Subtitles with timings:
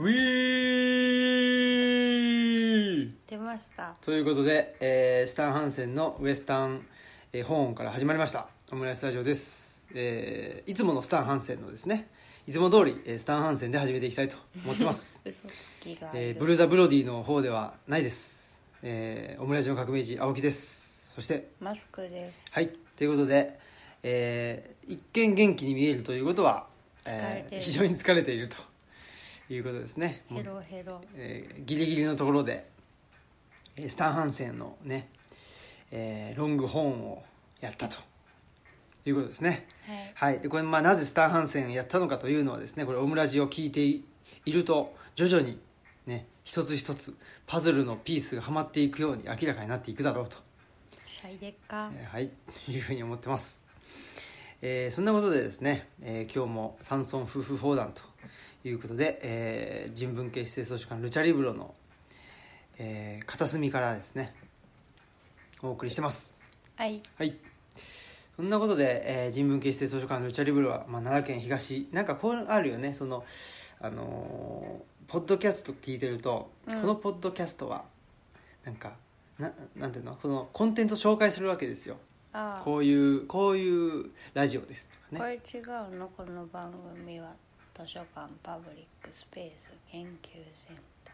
[0.00, 3.94] ウィー出ました。
[4.00, 6.86] ということで、えースタン・ハンセンのウエスタン、
[7.34, 8.48] えー本音から始まりました。
[8.72, 12.08] オムライススタジオです、えーいつものスタン・ハンセンのですね。
[12.46, 21.12] いつも通り、えースタン・ハンセンで始めていきたいと思ってます、 嘘つきがえーブルーザ・ブロディの方ではないです、えーオムライスの革命児青木です。
[21.14, 22.46] そしてマスクです。
[22.52, 22.70] はい。
[22.96, 23.58] ということで、
[24.02, 26.66] えー一見元気に見えるということは、
[27.04, 27.62] 疲れてる。
[27.62, 28.56] 非常に疲れていると
[29.54, 30.22] いうことですね。
[30.28, 32.68] ヘロヘロえーギリギリのところで
[33.76, 35.08] えースタン・ハンセンのね、
[35.90, 37.22] えーロングホーンを
[37.60, 37.98] やったと
[39.04, 39.66] いうことですね。
[40.14, 40.32] はい。
[40.32, 40.40] はい。
[40.40, 44.04] でこれ、まあ、なぜスタン・ハンセンをやったのかというのはですねこれオムラジを聞いてい
[44.52, 45.58] ると徐々に
[46.06, 47.14] ね一つ一つ
[47.46, 50.36] パズルのピースがはまっていくように明らかになっていくだろうと。
[51.22, 51.90] はいでっか。
[51.94, 52.30] えーはい、
[52.66, 53.62] というふうに思ってます。
[54.62, 58.02] えーそんなことでですね、えー今日も山村夫婦砲弾と
[58.64, 61.74] いうことで、えー人文系指定図書館ルチャリブロの、
[62.78, 64.34] えー片隅からですね、
[65.62, 66.34] お送りしてます。
[66.76, 67.02] はい。
[67.16, 67.36] はい。
[68.36, 73.24] そんなことで、えー人文系指定図書館のルチャリブロは、まあ、奈良県東、なんかこうあるよね、その、
[73.80, 76.80] あのーポッドキャスト聞いてると、うん。
[76.82, 77.84] このポッドキャストは、
[78.64, 78.92] なんか、
[79.40, 80.14] ななんていうの？
[80.14, 81.96] このコンテンツを紹介するわけですよ。
[82.32, 82.64] ああ。
[82.64, 85.40] こういうこういうラジオですとかね。
[85.42, 86.08] これ違うの？
[86.16, 87.32] この番組は
[87.80, 90.28] 図書館パブリックスペース研究
[90.68, 91.12] センタ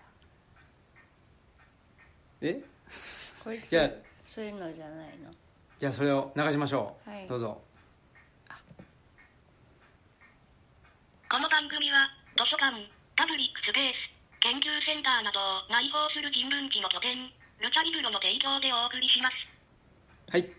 [2.40, 2.60] え？
[2.90, 3.90] ーこれじゃあ。
[4.26, 5.30] そういうのじゃないの？
[5.78, 7.28] じゃあそれを流しましょう、はい。
[7.28, 7.60] どうぞ。
[11.30, 12.74] この番組は、図書館、
[13.14, 13.94] パブリックスペース、
[14.40, 19.34] 研究センターなどを内包する人文地の拠点、ルチャリブロの提供でお送りします。
[20.32, 20.50] はい。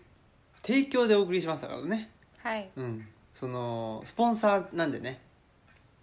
[0.62, 2.08] 提供でお送りしましたからね。
[2.38, 2.70] はい。
[2.76, 3.06] うん。
[3.34, 5.20] そのスポンサーなんでね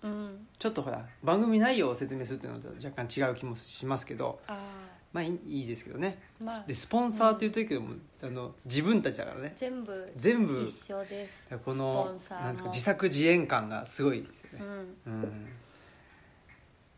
[0.06, 0.48] うん。
[0.58, 4.40] ちょっとほら番組内容を説明するっていうのと若干違う気もしますけど
[5.12, 6.64] まあいいですけどね、まあ。
[6.68, 9.54] でスポンサーって言うといいけども、あの自分たちだからね。
[9.56, 11.48] 全部全部一緒です。
[11.64, 12.06] この。
[12.30, 14.66] なんですか自作自演感がすごいですよね。
[15.06, 15.14] うん。
[15.14, 15.48] うん。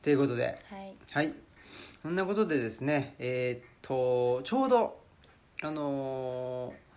[0.02, 0.60] ということで。
[0.70, 0.96] はい。
[1.14, 1.34] はい。
[2.02, 5.00] そんなことでですねえーっとちょうど
[5.62, 6.88] あのー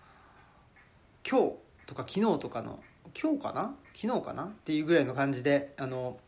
[1.29, 1.55] 今日
[1.87, 2.81] とか昨日とかの
[3.21, 3.75] 今日かな？
[3.95, 4.45] 昨日かな？
[4.45, 6.19] っていうぐらいの感じであの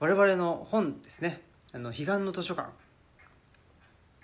[0.00, 1.40] 我々の本ですね
[1.72, 2.70] 「あの彼岸の図書館」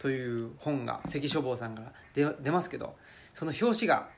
[0.01, 2.97] という本が関書房さんから出出ますけど
[3.33, 4.09] その表紙が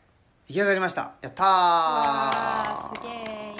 [0.48, 1.12] 出来上がりました。
[1.22, 3.56] やったあすげえ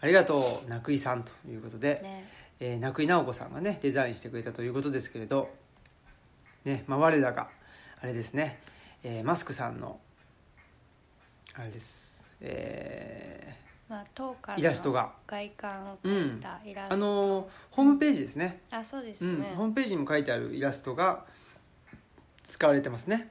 [0.00, 2.28] ありがとうなくいさんということで、ね。
[2.62, 5.48] えー、名久井直子さんがねデザインしてくれたということですけれど、
[6.66, 7.48] ねまあ、我らが
[8.02, 8.60] あれですね、
[9.02, 9.98] えーマスクさんの
[11.54, 13.56] あれです、え
[13.88, 15.12] まあ当館イラストが。
[15.26, 18.62] 外観を描いたイラスート、あのーホームページですね。
[18.70, 21.24] あそうですうん、ね、ホームページにも書いてあるイラストが
[22.44, 23.28] 使われてますね。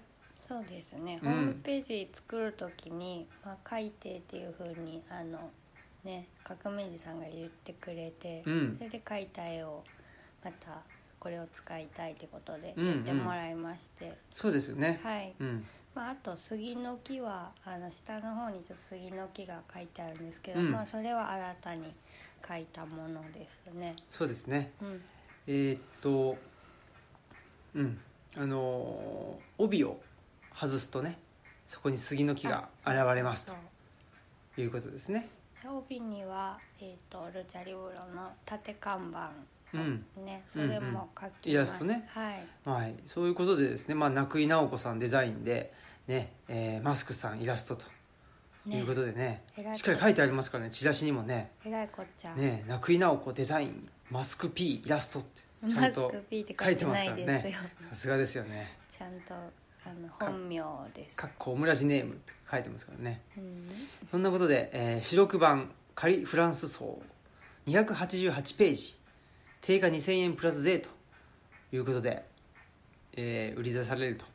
[0.48, 1.32] そうですね、うん。
[1.32, 5.50] ホームページ作る時に、まあ、書いてっていうふうにあの
[6.04, 8.76] ね革命児さんが言ってくれて、うん。
[8.78, 9.84] それで描いた絵を
[10.44, 10.82] また
[11.20, 12.94] これを使いたいってことでうんうん。
[12.96, 15.00] 言ってもらいまして、そうですよね。
[15.04, 15.66] はい、うん
[16.00, 20.72] まあ、あと杉の木はあの下の方にちょっと杉の木が書いてあるんですけど、うん。
[20.72, 21.94] まあ、それは新たに
[22.48, 23.98] 書いたものですね。
[24.10, 24.72] そうですね。
[24.82, 25.02] うん、
[25.46, 26.38] えーっと
[27.76, 28.00] うん。
[28.38, 30.00] あのー帯を
[30.56, 31.18] 外すとね
[31.68, 33.56] そこに杉の木が現れますそう
[34.56, 35.28] ということですね。
[35.66, 39.32] 帯には、えー、とルチャリブロの縦看板
[39.74, 40.06] うん。
[40.26, 42.10] ね、それも書きました、イラストね。
[42.14, 42.48] はい。
[42.64, 45.74] はい、そういうことでですね、まあ、名久井直子さんデザインで、
[46.10, 47.86] ねえーマスクさんイラストと
[48.68, 49.44] いうことでね。
[49.56, 50.72] えらいしっかり書いてありますからね。
[50.72, 51.52] チラシにもね。
[51.64, 57.56] えらいこっちゃ、ね井直子デザインマスク P イラストってちゃんと書書いてますからね。
[57.90, 58.76] さすがですよね。
[58.90, 60.58] ちゃんとあの本名
[60.96, 61.16] です。
[61.16, 63.22] かっこオムラジネームって書いてますからね。
[63.38, 63.70] うん。
[64.10, 67.00] そんなことで、えー、白黒版仮フランス層
[67.68, 68.96] 288ページ
[69.62, 70.90] 定価2000円プラス税と
[71.72, 72.26] いうことで、
[73.14, 74.26] えー売り出されると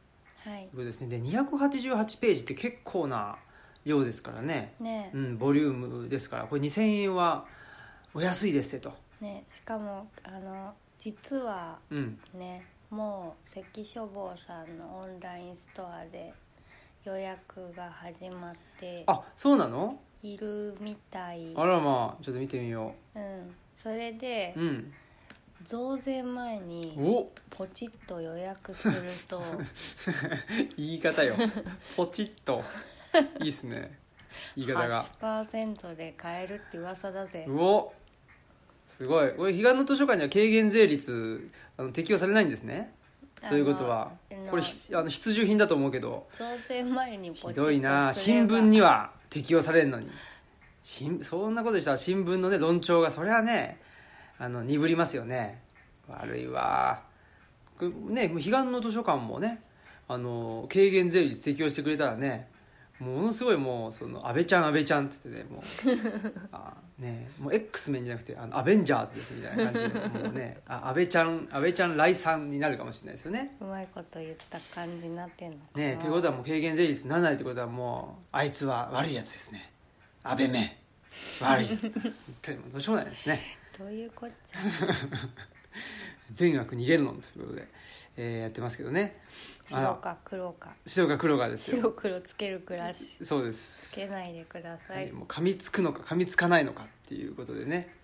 [0.45, 0.65] はい。
[0.65, 1.09] いうことですね。
[1.09, 3.37] で288ページって結構な
[3.85, 5.11] 量ですからね、ね。
[5.15, 6.45] うん、ボリュームですから。
[6.45, 7.47] これ2000円は
[8.15, 16.33] お安いですってと、ねしかもあの実はうん、ねもう関書房さんのオンラインストアで
[17.05, 19.99] 予約が始まってあそうなの？
[20.23, 21.53] いるみたい。
[21.55, 23.21] あらまあちょっと見てみよう。
[23.21, 23.55] ん。
[23.77, 24.93] それでううん
[25.67, 27.31] 増税前にお。
[27.51, 28.95] ポチッと予約する
[29.29, 29.43] と。
[30.77, 31.35] 言い方よ。
[31.97, 32.63] ポチッと。
[33.41, 33.99] いいっすね。
[34.57, 35.03] 言い方が。
[35.21, 37.47] 8%で買えるって噂だぜ。
[37.49, 37.93] うお。
[38.87, 39.33] すごい。
[39.35, 42.93] これ彼岸の図書館には軽減税率あの適用されないんですね。
[43.49, 44.13] ということは。
[44.51, 46.27] これひあの必需品だと思うけど。
[46.39, 48.13] 増税前にポチッとひどいな。
[48.15, 50.11] 新聞には適用されるのに。
[50.83, 53.81] 新そんなことしたら新聞のね論調がそれはね
[54.39, 55.63] あの鈍りますよね。
[56.09, 57.03] 悪いわ。
[58.09, 59.61] ねもう彼岸の図書館もね
[60.07, 62.49] あの軽減税率適用してくれたらね
[63.01, 65.63] ものすごいもうその安倍ちゃん安倍ちゃんって言ってねもう
[66.53, 73.57] あねもう X メンじゃなくてあのアベンジャーズですみたいな感じでもうねあ安倍ちゃん安倍ちゃん来賛になるかもしれないですよね。
[73.61, 75.83] うまいこと言った感じになってんのかな。
[75.83, 79.73] ねということはもう軽減税率7ないってことはもうあいつは悪いやつですね。
[80.23, 80.79] 安倍め
[81.41, 81.77] 悪いや
[82.41, 82.53] つ。
[82.73, 84.59] どうしようもないですねどういうこっちゃ？
[86.33, 87.69] 善悪逃げるのということで、
[88.17, 89.21] えーやってますけどね。
[89.73, 90.75] あ白か黒か。
[90.87, 91.77] 白か黒かですよ。
[91.79, 93.25] 白黒つける暮らし。
[93.25, 97.95] そうでつすけないでくださはいい、もう噛みつくのか噛みつかないのかっていうことでね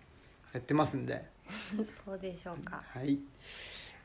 [0.52, 1.25] やってますんで。
[2.06, 2.82] そうでしょうか。
[2.87, 3.19] はい。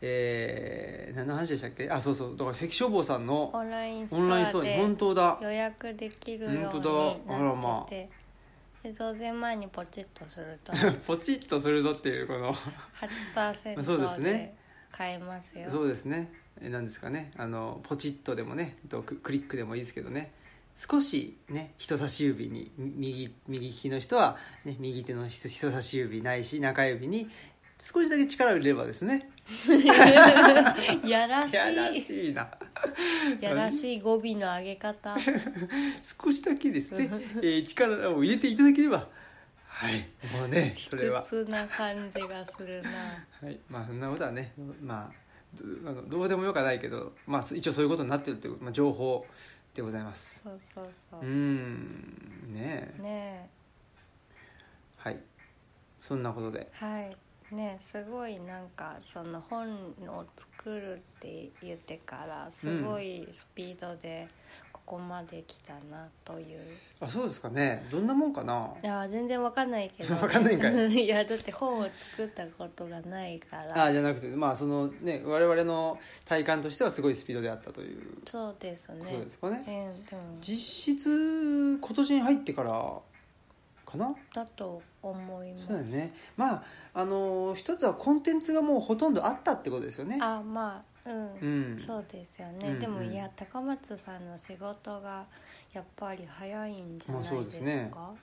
[0.02, 1.90] えー、何の話でしたっけ？
[1.90, 2.38] あそうそう。
[2.38, 5.40] だから関消防さんのオンラインストアで本当だ。
[5.42, 7.36] 予約できるようにな本って当だ。
[7.36, 7.94] あらまあ
[8.94, 10.74] 増税前にポチッとすると。
[11.06, 12.56] ポチッとするぞっていうこの。
[13.84, 14.32] そうです8%ね。
[14.32, 14.56] で
[14.92, 15.70] 買えますよ。
[15.70, 16.32] そうですね。
[16.62, 17.32] えなんですかね。
[17.38, 20.32] あのポチッとでもねとククリックでもいいですけどね。
[20.76, 27.30] 少しね人差し指に右右利きの人は、ね、右手の人人差し指ないし中指に
[27.80, 29.30] 少しだけ力を入れればですね
[31.08, 32.50] やらしやらいしいな。
[33.40, 35.16] やらしい語尾の上げ方。
[36.02, 39.08] 少しだけですね、えー力を入れていただければ。
[39.68, 40.08] はい。
[40.36, 41.22] もうねそれは。
[41.22, 42.90] 普通な感じがするな。
[43.42, 43.60] はい。
[43.70, 45.26] まあそんなことはねまあ
[46.08, 49.26] どうでもよくはないけど、まあ、一応そういうことになってるという、まあ、情報
[49.74, 50.42] でございます。
[50.44, 51.20] そうそうそう。
[51.22, 52.54] うーん。
[52.54, 53.02] ねえ。
[53.02, 53.50] ね
[54.98, 55.20] はい。
[56.02, 56.68] そんなことで。
[56.82, 57.18] えはい
[57.52, 59.72] ねえすごいなんかその本
[60.08, 64.28] を作るって言ってからすごいスピードで
[64.72, 66.60] ここまで来たなという、
[67.00, 67.88] あそうですかね。
[67.92, 68.72] どんなもんかな？
[68.84, 70.14] いや全然わかんないけど。
[70.16, 70.90] わかんないんかい。
[70.94, 73.86] いやだって本を作ったことがないから。
[73.86, 78.22] あじゃなくてまあそのね我々の体感としてはすごいスピードであったという。
[78.26, 79.06] そうですね。
[79.06, 79.64] ことですかね。
[79.96, 80.22] うんでも。
[80.40, 83.00] 実質今年に入ってから
[83.86, 84.16] かな？
[84.34, 85.68] だと思います。
[85.68, 86.14] そうだよね。
[86.38, 90.18] まああの一つはコンテンツがもうほとんどあったってことですよね。
[90.22, 91.80] あまあうん、うん。
[91.80, 95.26] そうですよね、うんでもうんいや高松さんの仕事が
[95.74, 97.92] やっぱり早いんじゃまあそうないですすでね。
[97.94, 98.14] か、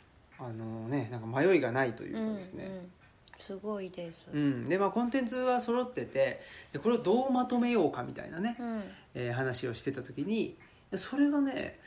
[0.40, 2.92] あのねなんか迷いがないといううんかですね、うん
[3.38, 4.28] すごいです。
[4.32, 4.64] うん。
[4.68, 6.40] でまあコンテンツは揃ってて
[6.72, 8.82] でこれをどうまとめようかみたいなね、うん。
[9.14, 10.56] えー話をしてた時に
[10.94, 11.78] それがね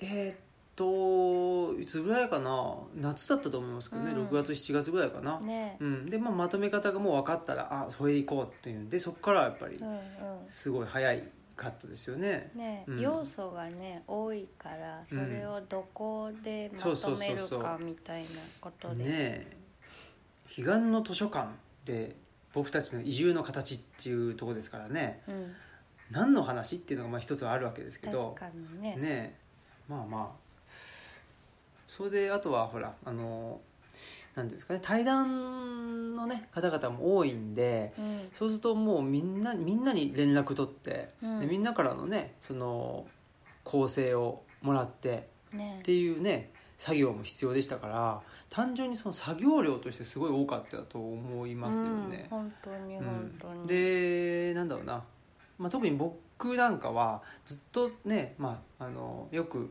[0.00, 0.36] えーっ
[0.76, 2.76] といつぐらいかな？
[2.94, 4.26] 夏だったと思いますけどね、うん。
[4.28, 5.78] 6月7月ぐらいかな、ね。
[5.80, 9.80] うん、で、まあ、まとめ方がもう分かったらあそれでいこうっていうんでそこからやっぱり
[10.48, 11.24] すごい早い
[11.56, 12.50] カットですよね。
[12.54, 13.00] ね、うん。
[13.00, 18.28] 要素がね多いからそれをどこでまとめるかみたいな
[18.60, 19.04] ことで。
[19.04, 19.56] ねえ。
[20.56, 21.48] 彼岸の図書館
[21.86, 22.16] で
[22.52, 25.22] 僕たちの移住の形っていうところですからね。
[25.26, 25.54] うん、
[26.10, 28.34] 何の話っていうのがまあ一つはあるわけですけど。
[28.38, 28.96] 確かにね。
[28.96, 29.34] ねえ。
[29.88, 30.45] まあまあ
[31.96, 33.60] それであとはほらあの
[34.34, 38.20] 何ですかね対談のね方々も多いんでうん。
[38.38, 41.40] そうするともうみんなみんなに連絡取って、うん。
[41.40, 43.06] でみんなからのねその
[43.64, 45.78] 構成をもらってね。
[45.80, 48.20] っていうね作業も必要でしたから
[48.50, 52.28] 単純にその作業量としてすごい多かったと思いますよね。
[52.30, 53.04] うん、本当にうん。
[53.04, 55.02] 本当に、でなんだろうな、
[55.58, 59.70] まあ、特に僕なんかはずっとね、まあ、あのよく、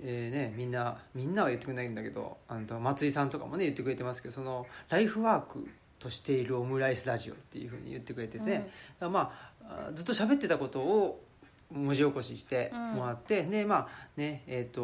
[0.00, 5.68] えーね、みんなみんなは言ってくれないんだけどあの松井さんとかもね言ってくれてますけどそのライフワーク
[5.98, 8.64] としているオムライスラジオっていうふうに言ってくれてて、
[9.00, 9.12] うん。
[9.12, 9.32] ま
[9.68, 11.22] ああずっと喋ってたことを
[11.70, 14.80] 文字起こししてもらって、でまあねえっ、と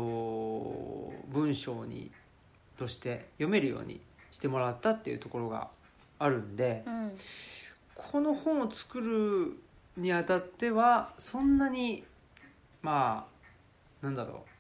[1.28, 2.10] 文章に
[2.78, 4.00] として読めるように
[4.30, 5.68] してもらったっていうところが
[6.18, 7.12] あるんで、うん。
[7.94, 9.58] この本を作る
[9.96, 12.04] にあたってはそんなに
[12.82, 13.26] ま
[14.02, 14.57] あなんだろう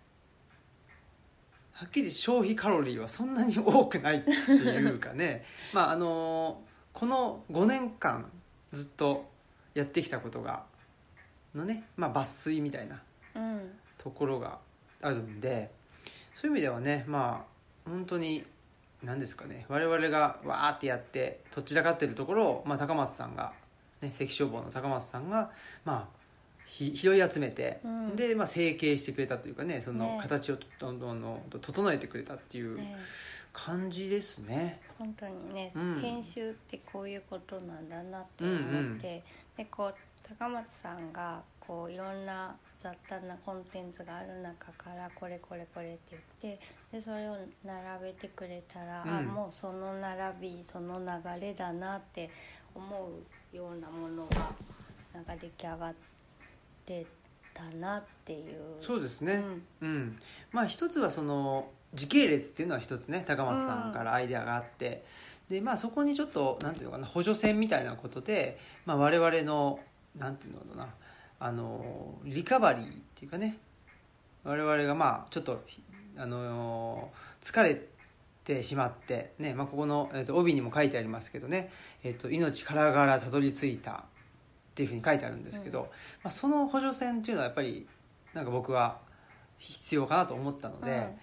[1.78, 5.44] はっきり消費カロリーはそんなに多くないっていうかね。
[5.72, 6.60] まああの
[6.92, 8.28] この5年間
[8.72, 9.30] ずっと
[9.74, 10.64] やってきたことが
[11.54, 13.00] のね、まあ、抜粋みたいな
[13.96, 14.58] ところが
[15.00, 15.70] あるんで
[16.34, 17.46] そういう意味ではねま
[17.86, 18.44] あ本当に
[19.04, 19.64] 何ですかね。
[19.68, 23.52] 我々がわーってやってとっちらかってるところを、まあ、高松さんが、
[24.00, 25.52] ね、関消防の高松さんが、
[25.84, 26.17] まあ、
[26.68, 28.16] ひ拾い集めて、うん。
[28.16, 30.18] で、まあ、成形してくれたというかねそのね。
[30.20, 32.96] 形をどんどんどん整えてくれたっていうね。
[33.52, 34.80] 感じですね。
[34.98, 36.00] 本当にね、うん。
[36.00, 39.24] 編集ってこういうことなんだなって思って、
[39.56, 39.94] でこう
[40.28, 46.60] 高松さんがこういろんな雑多なコンテンツがある中からこれこれこれって言って
[46.92, 49.26] でそれを並べてくれたら、あうん。
[49.26, 52.30] もうその並びその流れだなって
[52.74, 53.10] 思
[53.52, 54.52] うようなものが
[55.14, 55.94] なんか出来上がっ
[56.88, 57.06] て
[57.52, 58.74] たなっていう。
[58.78, 59.42] そうですね、
[59.82, 59.88] うん。
[59.88, 60.18] うん。
[60.52, 65.04] まあ一つはその時系列っていうのは一つね高松さんからアイデアがあって、
[65.50, 69.80] でまあそこにちょっとなんていうのかな補助線みたいなことで、まあ、我々の
[70.16, 70.88] なんていうのかな
[71.40, 73.58] あのリカバリーっていうかね
[74.44, 75.62] 我々がまあちょっと
[76.16, 77.86] あの疲れ
[78.44, 81.70] てしまって、ねまあ、ここの、えー、と帯にも書いてありますけどね
[82.02, 84.04] 「えー、と命からがらたどり着いた」
[84.78, 85.86] っていうふうに書いてあるんですけど、うん。
[85.86, 85.90] ま
[86.28, 87.88] あ、その補助線っていうのはやっぱり
[88.32, 88.98] なんか僕は
[89.56, 91.16] 必要かなと思ったので、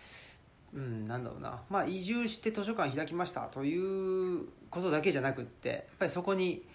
[0.74, 6.66] うんなんだろうな、まあ、移住して図書館開きましたということだけじゃなくってやっぱりそこに、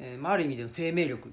[0.00, 1.32] えーまあ、ある意味での生命力っ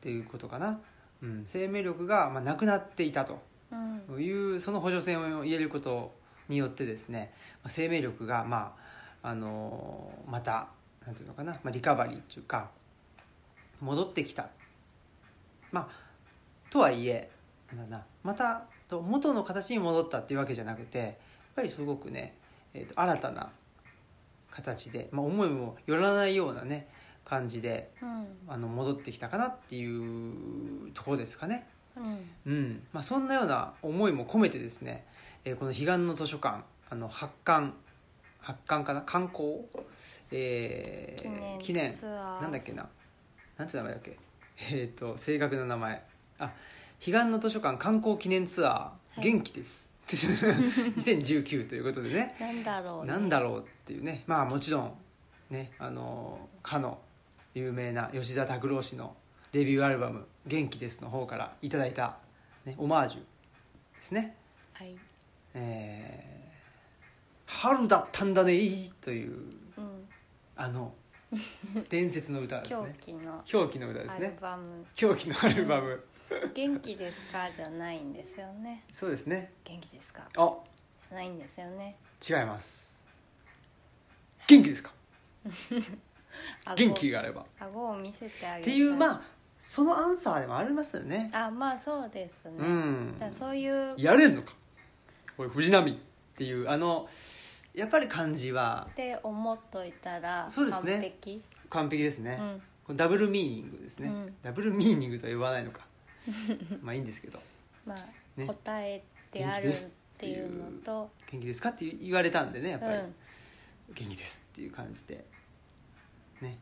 [0.00, 0.78] ていうことかな、
[1.20, 3.42] うん、生命力が、まあ、なくなっていたと。
[3.72, 4.22] うんうん。
[4.22, 6.14] いうその補助線を入れること
[6.48, 7.32] によってですね、
[7.64, 8.76] まあ、生命力が、ま
[9.22, 10.68] ああのーまた
[11.04, 12.70] なんていうのかな、まあ、リカバリーっていうか
[13.80, 14.48] 戻ってきた。
[15.70, 15.88] まあ
[16.70, 17.30] とはいえ
[17.74, 21.14] なんだなまたと元の形に戻ったっていうわけじゃなくてやっ
[21.56, 22.34] ぱりすごくね、
[22.74, 23.50] えー、と新たな
[24.50, 26.88] 形で、まあ、思いもよらないようなね
[27.24, 28.26] 感じでうん。
[28.48, 31.66] あの戻ってきたかなっていうところですかね。
[31.96, 32.30] うん。
[32.46, 32.82] うん。
[32.92, 35.04] まあ、そんなような思いも込めてですね、
[35.44, 37.74] えーこの彼岸の図書館あの発刊
[38.40, 39.66] 発刊かな観光、
[40.30, 41.92] えー記念。
[41.92, 42.42] ツアー。
[42.42, 42.88] なんだっけな
[43.58, 44.16] なんて名前だっけ？
[44.72, 46.02] えっ、と正確な名前。
[46.38, 46.52] あ
[47.04, 49.24] 彼岸の図書館観光記念ツアー、い。
[49.24, 49.90] 元気です。
[50.08, 52.34] 2019ということでね。
[52.40, 53.12] なんだろうね。
[53.12, 54.24] なんだろうっていうね。
[54.26, 54.94] まあもちろん
[55.50, 56.98] ねあのかの
[57.54, 59.16] 有名な吉田拓郎氏の
[59.52, 62.18] デビューアルバム「元気です」の方からいただいた、
[62.64, 63.18] ね、オマージュ
[63.96, 64.36] ですね。
[64.74, 64.96] はい
[65.54, 66.38] 「えー
[67.50, 68.52] 春だったんだね」
[69.00, 69.32] という
[69.76, 70.08] うん。
[70.56, 70.92] あの
[71.90, 74.86] 伝説の歌です狂ね気の狂気の歌ですアルねバム。
[74.94, 76.02] 狂気のアルバム
[76.54, 78.84] 「元気ですか?」じゃないんですよね。
[78.90, 80.54] そうですね「元気ですか?」あ。
[81.10, 81.96] じゃないんですよね。
[82.28, 83.04] 違います。
[84.46, 84.92] 元気ですか？
[86.64, 87.44] 顎 元気があれば。
[87.60, 89.22] 顎を見せてあげっていうまああ
[89.58, 91.30] そのアンサーでもありますよね。
[91.34, 93.18] あまあそうですね、うん。
[93.18, 94.54] だからそういうやれんのか。
[95.36, 95.94] これ藤波っ
[96.36, 97.08] ていうあの
[97.78, 100.94] やっぱり漢字はって思っといたらそうですね。
[100.94, 101.42] 完璧？
[101.70, 102.40] 完璧ですね、
[102.88, 102.96] うん。
[102.96, 104.34] ダブルミーニングですね、うん。
[104.42, 105.86] ダブルミーニングとは言わないのか。
[106.82, 107.40] まあいいんですけど。
[107.86, 107.98] まあ、
[108.36, 108.46] ね。
[108.46, 110.72] 答えてあるっ元気ですていう。
[110.72, 112.94] のと「元気ですか?」って言われたんでねやっぱり。
[112.94, 113.14] うん
[113.94, 115.24] 「元気です」っていう感じで。
[116.40, 116.58] ね。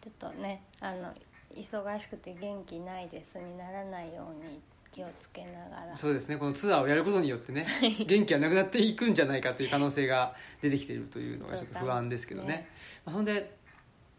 [0.00, 1.12] ちょっとねあの
[1.56, 3.36] 忙しくて元気ないです。
[3.38, 4.60] にならないように
[4.92, 5.96] 気をつけながら。
[5.96, 6.36] そうですね。
[6.36, 7.66] このツアーをやることによってね
[8.06, 12.48] 元気がなくなっていくんじゃないかという可能性が出てきているというのがちょっと不安ですけどね。
[12.48, 12.68] ね
[13.04, 13.56] まあ、そんで、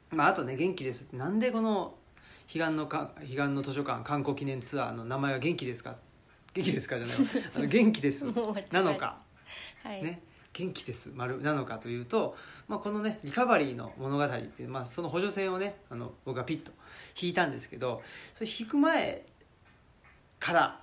[0.09, 1.03] まあ、あとね元気です。
[1.03, 1.95] ってなんでこの
[2.51, 5.97] 彼岸のか彼岸の図書館観光記念ツアーの名前が元気ですか？
[6.53, 7.25] 元気ですかじゃないわ。
[7.55, 8.25] あの元気です。
[8.71, 9.19] なのか。
[9.83, 10.21] はい、ね。
[10.53, 11.11] 元気です。
[11.15, 12.35] 丸なのかというと、
[12.67, 16.71] まあ、このねリカバリーの物語っていう、まあ、その補助線をねあの僕がピッと
[17.19, 18.01] 引いたんですけど
[18.35, 19.25] それ引く前
[20.41, 20.81] から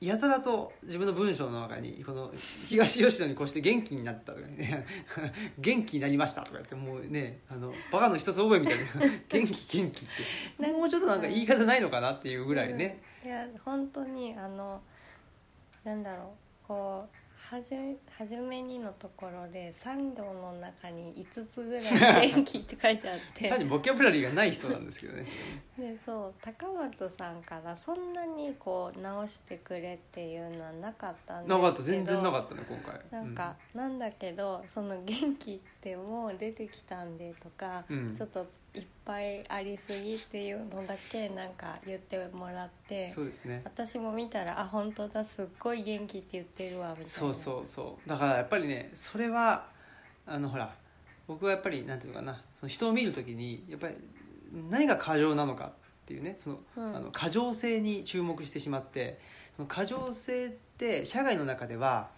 [0.00, 2.32] やたらと自分の文章の中にこの
[2.66, 4.86] 東吉野に越して元気になったとかね
[5.58, 8.84] 元気になりましたとか言ってもうねあのバカの一つ覚えみたいな
[9.28, 10.08] 元気元気っ
[10.58, 14.80] てもうちょっとなんか言い方ないのかなっていうぐらいね、いや本当にあの
[15.84, 17.19] なんだろうこう
[17.50, 23.48] はじはじめにのところで3行の中に5つぐらい 「元気」って書いてあって。
[23.48, 25.24] 単にボキャブラリーがない人なんですけどね。
[25.76, 31.56] でそう高松さんからそんなにこう直してくれっていうのはなかったんですけど。
[31.56, 33.00] なかった全然なかったね今回。
[33.10, 38.14] なんか、なんだけどその「元気ってもう出てきたんで」とか、うん。
[38.14, 43.62] ちょっといっぱいありすぎっていうのだけなんか言ってもらってそうですね。
[43.64, 47.08] 私も見たら「あ本当だすっごい元気って言ってるわ」みたいな。
[47.08, 48.08] そうそうそう。
[48.08, 49.66] だからやっぱりねそれは
[50.26, 50.72] あのほら
[51.26, 53.94] 僕はやっぱりなんていうのかなその人を見るときにやっぱり
[54.70, 55.70] 何が過剰なのかっ
[56.06, 56.96] ていうねその、うん。
[56.96, 59.18] あの過剰性に注目してしまって
[59.56, 62.10] その過剰性って社会の中では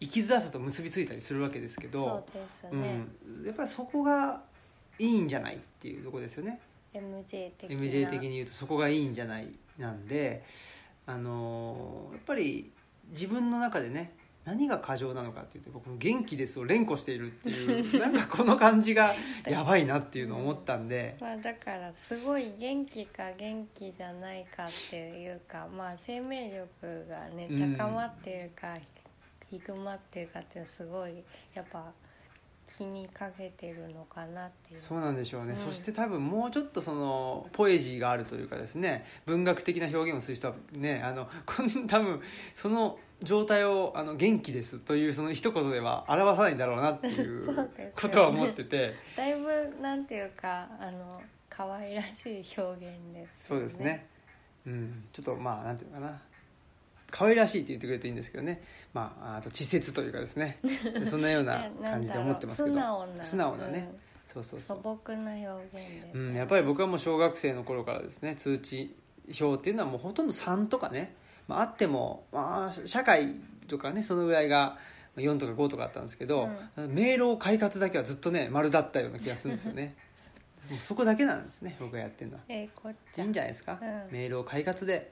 [0.00, 3.02] 生きづらさと結びついたりするわけですけどそうですね、
[3.38, 4.42] うん、やっぱりそこが
[5.00, 6.60] いいんじゃないっていうところですよね。
[6.92, 7.76] MJ 的な。
[7.76, 10.44] MJ 的に言うとそこがいいんじゃないなんで
[11.06, 12.70] あのーやっぱり
[13.08, 14.12] 自分の中でね
[14.44, 19.14] 何が過剰なのかっていうと僕も元気ですを連呼しているっていう なんかこの感じが
[19.46, 21.16] やばいなっていうのを思ったんで。
[21.20, 27.76] まあ、だからすごい元気か元気じゃないかっていうか、まあ、生命力がねうん。
[27.76, 28.78] 高まってるか、
[29.50, 31.22] 低まってるかってすごい
[31.54, 31.92] やっぱ
[32.76, 34.80] 気にかけてるのかなっていう。
[34.80, 35.56] そうなんでしょうね、うん。
[35.56, 41.28] そして多分もうちょっとそのポエジーがあるというかですね文学的な表現をする人はねあの
[41.88, 42.20] 多分
[42.54, 48.94] その状態をあの元気ですというその一言では表さないんだろうなってい そうことは思ってて。
[49.16, 54.06] だいぶなんていうかあの可愛らしい表現ですそうですね、
[54.66, 56.20] うん、ちょっとまあなんていうのかな
[57.10, 58.62] 可愛らしいって言ってくれるといいんですけどね、
[58.92, 60.58] まあ、あと稚拙というかですね。
[61.04, 62.74] そんなような感じで思ってますけど。
[62.74, 63.24] 素直な。
[63.24, 64.00] 素直なね、うん。
[64.26, 64.78] そうそうそう。
[64.78, 68.94] 素朴な表現です、うん、やっぱり僕はもう小学生の頃からですね通知
[69.40, 71.14] 表っていうのはもうほとんど3とかね、
[71.48, 73.36] まあ、あっても、まあ、社会
[73.68, 74.78] とかねそのぐらいが
[75.16, 79.96] 4とか5とかあったんですけど、メールを快活だけはずっとね丸だったような気がするんですよね。
[80.78, 82.44] そこだけなんですね僕がやってるのは。
[82.48, 83.18] えーこっち。
[83.18, 84.12] いゃいんじゃないですか、うん。
[84.12, 85.10] メールを快活で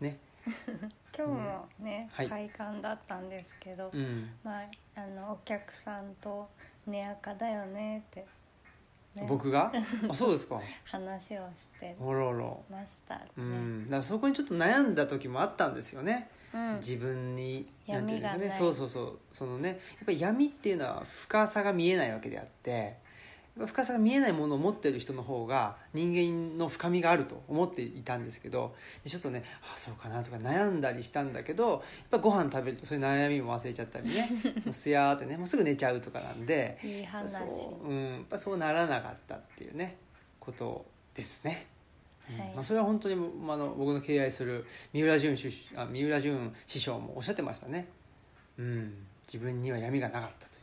[0.00, 0.18] ね
[1.16, 2.28] 今日もね、はい。
[2.28, 4.30] 快感だったんですけど、うん。
[4.42, 4.64] まあ、
[4.94, 6.48] あのお客さんと
[6.86, 8.26] 「寝垢だよね」って、
[9.14, 9.26] ね。
[9.28, 9.72] 僕が？
[10.08, 10.60] あそうですか。
[10.84, 16.76] 話をしてましたね、うん、だからそこにちょっと悩んだ時もあったんですよね、うん。
[16.76, 18.48] 自分になんていうか闇がない。
[18.48, 19.18] ねそうそうそう。
[19.32, 22.96] そのねやっぱり闇っていうのは深さが見えないわけであって
[23.66, 28.74] 深さが見えないものを持ってる人の方が人間の深みがあると思っていたんですけど
[29.04, 34.30] でちょっとねあそうかなとか悩んだりしたんだけどやっぱご飯食べるとそういう悩みも忘れちゃったりね
[34.64, 39.96] もうすやーってねもうすぐ寝ちゃうとかなんでいい話そう,、うん、やっぱそうならなかったっていうね
[40.38, 41.66] ことですね。
[41.72, 41.78] うん
[42.36, 42.52] はい。
[42.54, 47.88] まあ、それは本当に、まあ、あの僕の敬愛する三浦淳師あ三浦淳師匠もおっしゃってましたね、
[48.58, 50.60] うん、自分には闇がなかったという。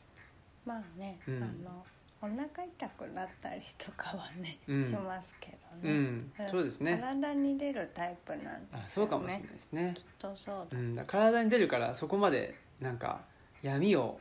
[0.65, 1.43] まあね、うん。
[1.43, 1.85] あの
[2.25, 4.85] お腹痛くなったりとかはね、うん。
[4.85, 6.97] しますけどうね、ん、そうですね。
[6.99, 8.57] 体に出るタイプなんでね。
[8.73, 9.93] あそうかもしれないですね。
[9.95, 13.21] きっとそうだ、うん、体に出るからそこまでなんか
[13.61, 14.19] 闇を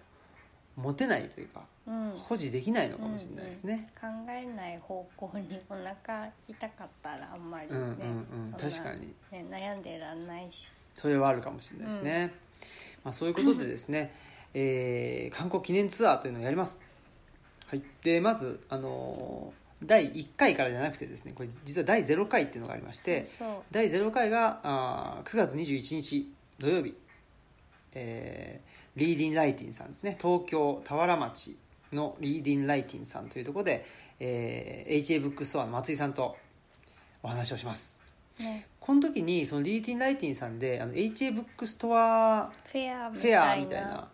[0.77, 2.11] 持てないというかうん。
[2.13, 7.93] 保持できないのかもしれないですね、考えない方向にお腹痛かったらあんまりね、うんうんう
[8.49, 8.55] ん。
[8.59, 9.15] 確かに。
[9.31, 10.73] ね、悩んでらんないし。
[10.95, 12.33] それはあるかもしれないですね、
[13.03, 14.15] まあ、そういうことでですね、
[14.55, 16.81] えー観光記念ツアーというのをやります、
[17.67, 23.27] はい、でまず、あのー第1回からじゃなくてですねこれ実は第0回っていうのがありまして
[23.71, 26.95] 第0回があー9月21日土曜日、
[27.93, 30.17] えーリーディンライティンさんですね。
[30.21, 31.57] 東京田原町
[31.93, 33.85] のリーディンライティンさんというところで、
[34.21, 36.37] えー HA ブックストアの松井さんと
[37.23, 37.99] お話をします。
[38.39, 38.69] ね。
[38.79, 44.09] この時にそのリーディンライティンさんであの HA ブックストアフェアみたいな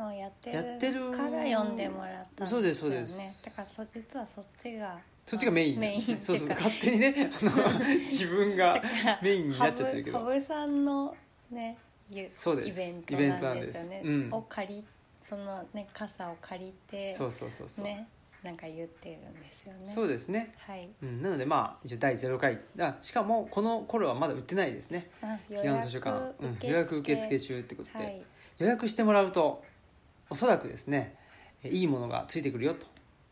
[0.00, 1.10] のをやってるやってる。
[1.10, 2.48] から読んでもらったんですよね。
[2.48, 3.16] そうですそうです。
[3.44, 5.80] だからそ実はそっちがそっちがメイン。
[5.80, 6.24] メインっていうか。
[6.24, 8.82] そうそう勝手にねあの 自分が
[9.22, 10.18] メインになっちゃってるけど。
[10.18, 11.16] 羽生さんの
[11.50, 11.76] ね
[12.10, 12.80] ゆそうです。
[12.80, 13.72] イベントイベントななんんです。
[13.72, 14.28] ですよねうん。
[14.32, 14.84] を借り
[15.28, 18.08] そのね傘を借りてそうそうそうそう、ね
[18.42, 19.80] なんか言ってるんですよね。
[19.84, 20.88] そうですね、はい。
[21.02, 22.58] うん、なのでまあ一応第0回。
[22.78, 25.10] あしかもこの頃はまだ売ってないですね。
[25.20, 28.22] あ避難図書館、うん、予約受付中ってことで、はい。
[28.58, 29.62] 予約してもらうと
[30.30, 31.16] おそらくですね
[31.62, 32.86] えいいものがついてくるよと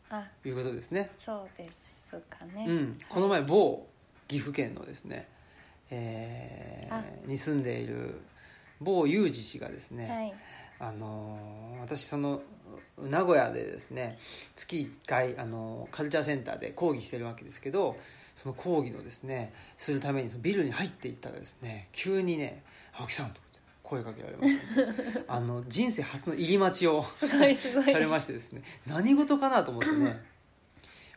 [0.09, 1.09] あいうことですね。
[1.23, 3.87] そうですかね、うん、この前某
[4.27, 5.27] 岐阜県のですね、
[5.91, 7.03] えーあ。
[7.25, 8.19] に住んでいる
[8.81, 10.33] 某裕二氏がですね、はい。
[10.79, 12.41] あのー私その
[13.01, 14.19] 名古屋でですね
[14.55, 17.97] 月1回、あのーカルチャーセンターで講義してるわけですけど
[18.37, 23.41] その講義のですねするためにビルに入っていったらですね急にね「青木さん」と
[23.89, 27.37] 声かけられました、ね、あの人生初の入り待ちをさ
[27.97, 28.61] れましてですね。
[28.85, 30.23] 何事かなと思ってね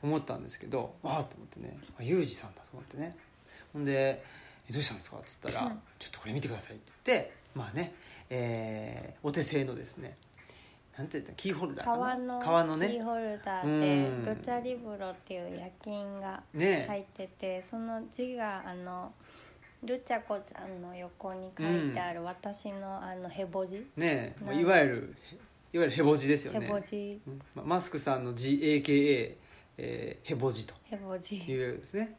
[0.03, 3.17] 思ったんですけどああと思ってねあユージさんだと思ってね。
[3.73, 4.25] ほんで
[4.69, 5.81] 「えどうしたんですか?」っつったら、うん。
[5.99, 7.93] ちょっとこれ見てください」って言ってまあね、
[8.31, 10.17] えーお手製のですね
[10.97, 12.89] なんて言ったのキーホルダーか革なの革のね。
[12.89, 14.25] キーホルダうーでん。
[14.25, 16.85] ドチャリブロっていう夜勤がね。
[16.89, 19.13] 入っててその字があの
[19.85, 25.16] ルチャコちゃんの横に書いてある私のあのヘボ字ねなんいわゆる
[25.73, 29.35] いわゆるヘボ字ですよヘねボ字うんまマスクさんの GAKA、
[29.79, 30.75] えーヘボ字と。
[30.85, 32.16] ヘボ字いうですね。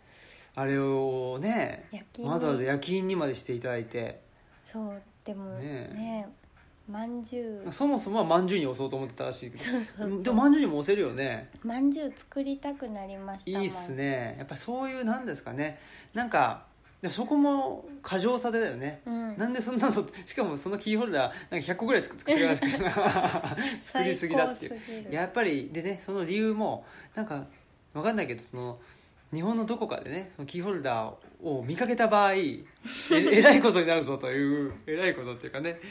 [0.56, 1.86] あれをね
[2.20, 4.22] わざわざ夜勤にまでしていただいて。
[4.64, 6.28] そうでもねね
[6.90, 7.72] まんじゅう。
[7.72, 9.58] そもそもはまんじゅうに押そうと思ってたらしいけ
[10.04, 10.22] ど。
[10.22, 11.50] でもまんじゅうにも押せるよね。
[11.64, 14.36] まんじゅう作りたくなりましたいいっすね。
[14.38, 15.80] やっぱそういうなんですかね。
[16.14, 16.66] なんか
[17.04, 19.38] でそこも過剰さでだよね、うん。
[19.38, 22.78] なんでそんなのしかもそのキーホルダーなんか100個ぐらい作作ってるらしくて
[23.84, 25.14] 作りすぎだっていう。
[25.14, 27.46] やっぱりでねその理由もなんか
[27.94, 28.80] わかんないけどその
[29.34, 32.64] 日本のどこかでねそのキーホルダーを見かけた場合え
[33.12, 35.82] えらいことになるぞというえらいことっていうかね。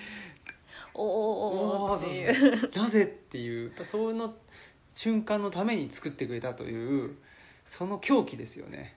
[0.94, 2.70] おおおおおーっていう。
[2.74, 3.72] なぜっていう。
[3.84, 4.34] その
[4.94, 7.16] 瞬間のために作ってくれたという
[7.66, 8.96] その狂気ですよね。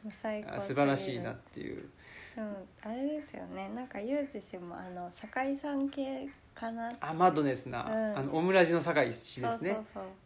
[0.61, 1.89] 素晴らしいなっていう
[2.37, 3.69] うんあれですよね。
[3.75, 8.17] なんかユージ氏もあの酒井さん系かなあマッドネスな、うん。
[8.19, 9.77] あのオムラジの酒井氏ですね。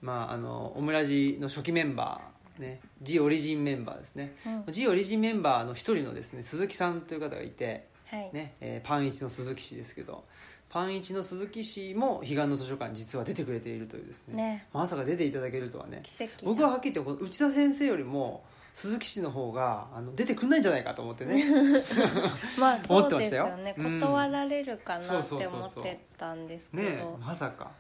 [0.02, 2.80] まああのオムラジの初期メンバーね。
[3.02, 10.26] G オリジンメンバーですね、そう、うん、G オリジンメンバーの一人のですね鈴木さんという方がいて、はい、ねえーパンイチの鈴木氏ですけど
[10.70, 14.36] パンイチの鈴木氏も彼岸の図書館に実は出てくれているというですね。
[14.36, 14.68] ね。
[14.72, 16.02] まさか出ていただけるとはね。
[16.04, 16.32] 奇跡だ。
[16.44, 18.44] 僕ははっきり言って内田先生よりも
[18.74, 21.44] 鈴木氏の方があの出てくんないんじゃないかと思ってね。
[22.60, 23.76] まあ 思そうですよね。
[23.78, 24.00] うん。
[24.00, 27.72] 断られるかなって思ってたんですけど、ねえまさか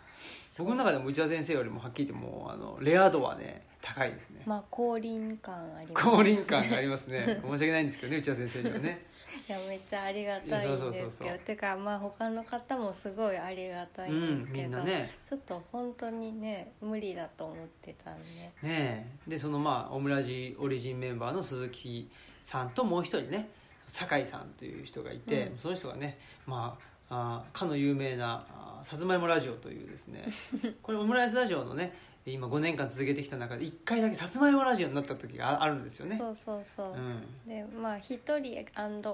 [0.58, 4.41] 僕の中でも内田先生よりもはっきり言ってもうあのレア度はね高いですね。
[4.45, 6.05] まあ降臨感あります。
[6.05, 7.39] 降臨感がありますね。
[7.41, 9.05] 申し訳ないんですけどね内田先生にはね。
[9.47, 11.27] いやめっちゃありがたいんいやそうそうですそうそう。
[11.27, 15.12] けどてかまあ他の方もすごいありがたういんですんみけど、んなね。
[15.29, 18.25] ちょっと本当にね無理だと思ってたんで。
[18.25, 19.05] ねえ。
[19.27, 23.49] でそのまあオムラジオリジンメンバーの鈴木さんともう一人ね
[23.88, 25.58] 酒井さんという人がいて、うん。
[25.58, 30.26] その人がねまああかの有名なあさつまいもラジオというですね
[30.82, 31.93] これオムライスラジオのね
[32.26, 36.17] 今5年間続けてきた中で1回だけさつまいもラジオになった時がああるんですよね。
[36.17, 37.48] そうそうそう、うん。
[37.48, 38.65] でまあ「一人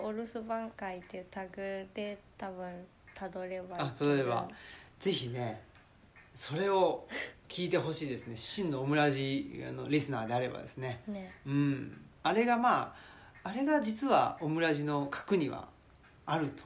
[0.01, 3.77] お留守番会」っていうタグで多分たどれば。
[3.79, 4.49] あ例えば。
[4.99, 5.61] ぜひね
[6.33, 7.07] それを
[7.47, 8.35] 聞いてほしいですね。
[8.35, 11.01] 真のオムラジあのリスナーであればですね。
[11.07, 11.31] ね。
[11.45, 12.05] うん。
[12.23, 12.93] あれがま
[13.43, 15.67] ああれが実はオムラジの核には
[16.25, 16.63] あると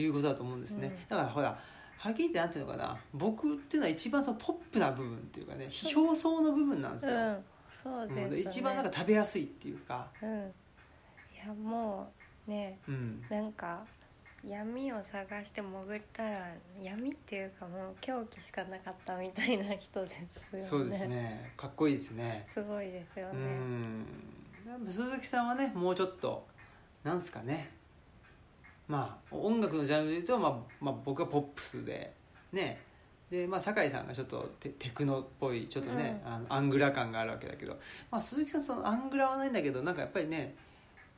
[0.00, 0.94] いうことだと思うんですね、うん。
[1.08, 1.58] だからほら
[1.98, 7.44] はっきり言ってなんていうのかな僕っていうのは一番そのポップな部分っていうかね表層の部分なんですよ、うん。
[7.82, 8.22] そうですうん。
[8.24, 10.08] ねで一番なんか食べやすいっていうか。
[10.22, 10.28] うん。
[10.28, 12.10] いやも
[12.46, 13.24] うねうん。
[13.30, 13.84] なんか
[14.46, 20.64] 闇を探して潜ったら闇っていうかもう狂気しかなかったみたいな人ですよね。
[20.64, 21.52] そうですね。
[21.56, 22.44] かっこいいですね。
[22.46, 24.06] すごいですようねん。
[24.68, 26.46] やっぱ鈴木さんはねもうちょっと
[27.02, 27.72] なんすかね
[28.88, 32.12] まあ音楽のジャンルで言うと、まあまあ、僕はポップスで
[32.52, 32.80] ね。
[33.30, 37.76] で、まあ、酒井さんがちょっとテテクノっぽいちょっとね、あのアングラ感があるわけだけど、
[38.10, 40.54] まあ、鈴木さんそのアングラはないんだけどなんかやっぱりね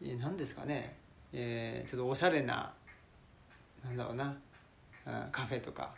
[0.03, 0.97] えーなんですかね、
[1.33, 2.73] えーちょっとおしゃれな
[3.85, 4.35] なんだろうな、
[5.07, 5.91] うんカフェとか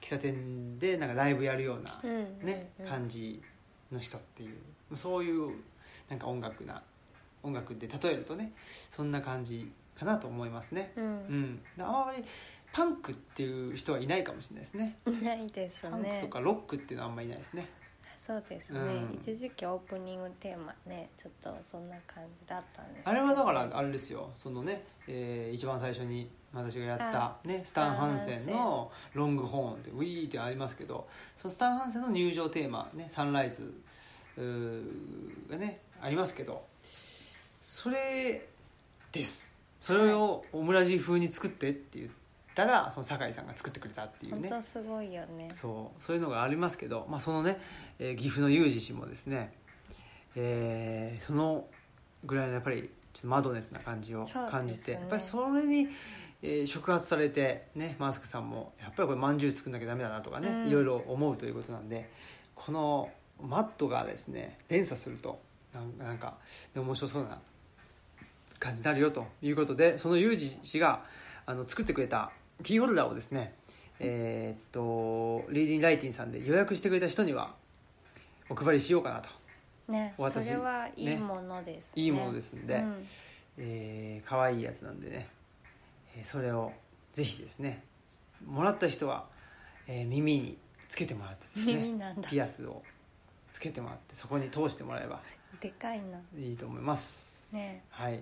[0.00, 2.90] 喫茶店でなんかライブやるような、うんねうんうん。
[2.90, 3.42] 感じ
[3.92, 4.96] の人っていう。
[4.96, 5.50] そういう
[6.08, 6.82] なんか音楽な
[7.42, 8.52] 音楽で例えるとね
[8.90, 10.92] そんな感じかなと思いますね。
[10.96, 11.06] ううん。
[11.06, 12.24] んあんまり
[12.72, 14.98] パンクっていう人はいないかもしれないですね。
[15.06, 17.68] いないですパンクとねかロックっていうのはあんまりいないですね。
[18.26, 19.18] そうですね、うん。
[19.22, 24.30] 一時期オープニングテーマねちょっとそんな感じだったんですあれはだからあれですよ。
[24.34, 28.46] そのね、えー一番最初に私がやったあ、ね、ススタン・ハンセン。
[28.46, 33.74] の「ロングホーン」ってウィーってありますけどそのスタン・ハンセンの入場テーマ「ね、サンライズ」
[35.48, 36.64] がねありますけど
[37.60, 38.48] それ
[39.12, 39.53] です
[39.84, 42.10] それをオムラジ風に作ってって言っ
[42.54, 44.48] たらその酒井さんが作ってくれたっていうね。
[44.48, 45.50] 本当すごいよね。
[45.52, 47.60] そうそういうのがありますけど、まあ、そのね、
[47.98, 49.52] えー岐阜の裕二氏もですね、
[50.36, 51.66] えーその
[52.24, 55.88] ぐらいのやっぱりちょっとマドネスな感じを感じて、やっぱりそれに、
[56.40, 60.68] えー触発されて、ね、マスクさんもやっぱりこれまんじゅう作んなきゃダメだなとかね、うん。
[60.68, 62.08] いろいろ思うということなんで
[62.54, 63.10] この
[63.42, 65.40] マットがですね連鎖すると
[65.74, 66.38] なんなんか
[66.74, 67.40] 面白そうな
[68.64, 71.04] 感じになるよということでそのユージ氏が
[71.44, 72.30] あの作ってくれた
[72.62, 73.52] キーホルダーをですね
[74.00, 77.54] えーっとリーディン・ライティンさんで予約してくれた人には
[78.48, 79.28] お配りしようかなと。
[79.88, 80.48] ねお渡し。
[80.48, 82.02] それはいいものです、ね。
[82.02, 83.04] いいものですんで、うん。
[83.58, 85.28] えー可愛いやつなんでね、
[86.16, 86.72] えーそれを
[87.12, 87.84] ぜひですね
[88.46, 89.26] もらった人は、
[89.86, 92.82] えー耳につけてもらってですねピアスを
[93.50, 95.20] つけてもらってそこに通してもらえば
[95.60, 96.18] でかいな。
[96.38, 98.20] いいと思いますねはい。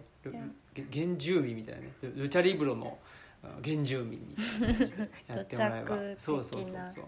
[0.93, 1.93] 原住民みたいなね。
[2.03, 2.99] ルルチャリブロの
[3.45, 5.97] あ原住民みたいなやってもらえば。
[6.19, 7.05] そうそうそうそう。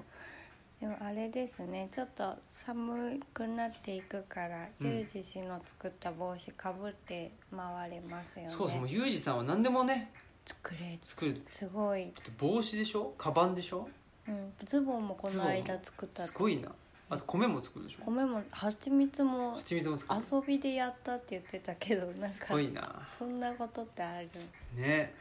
[0.80, 1.88] でもあれですね。
[1.92, 4.86] ちょっと寒くなっていくから、うん。
[4.88, 8.50] ユージ氏の作った帽子かぶって回れますよね。
[8.50, 8.80] そうそう。
[8.80, 10.12] もうユージさんは何でもね
[10.44, 11.42] 作れ作る。
[11.46, 13.14] すごい、帽子でしょ？
[13.16, 13.88] カバンでしょ？
[14.26, 16.70] うん、ズボンもこの間作ったすごいな
[17.10, 18.04] あと米も作るでしょ？
[18.06, 20.20] 米も蜂蜜も蜂蜜も作る。
[20.20, 23.02] 遊びでやったって言ってたけどなんすかごいな。
[23.18, 24.28] そんなことってある。
[24.74, 25.12] ね。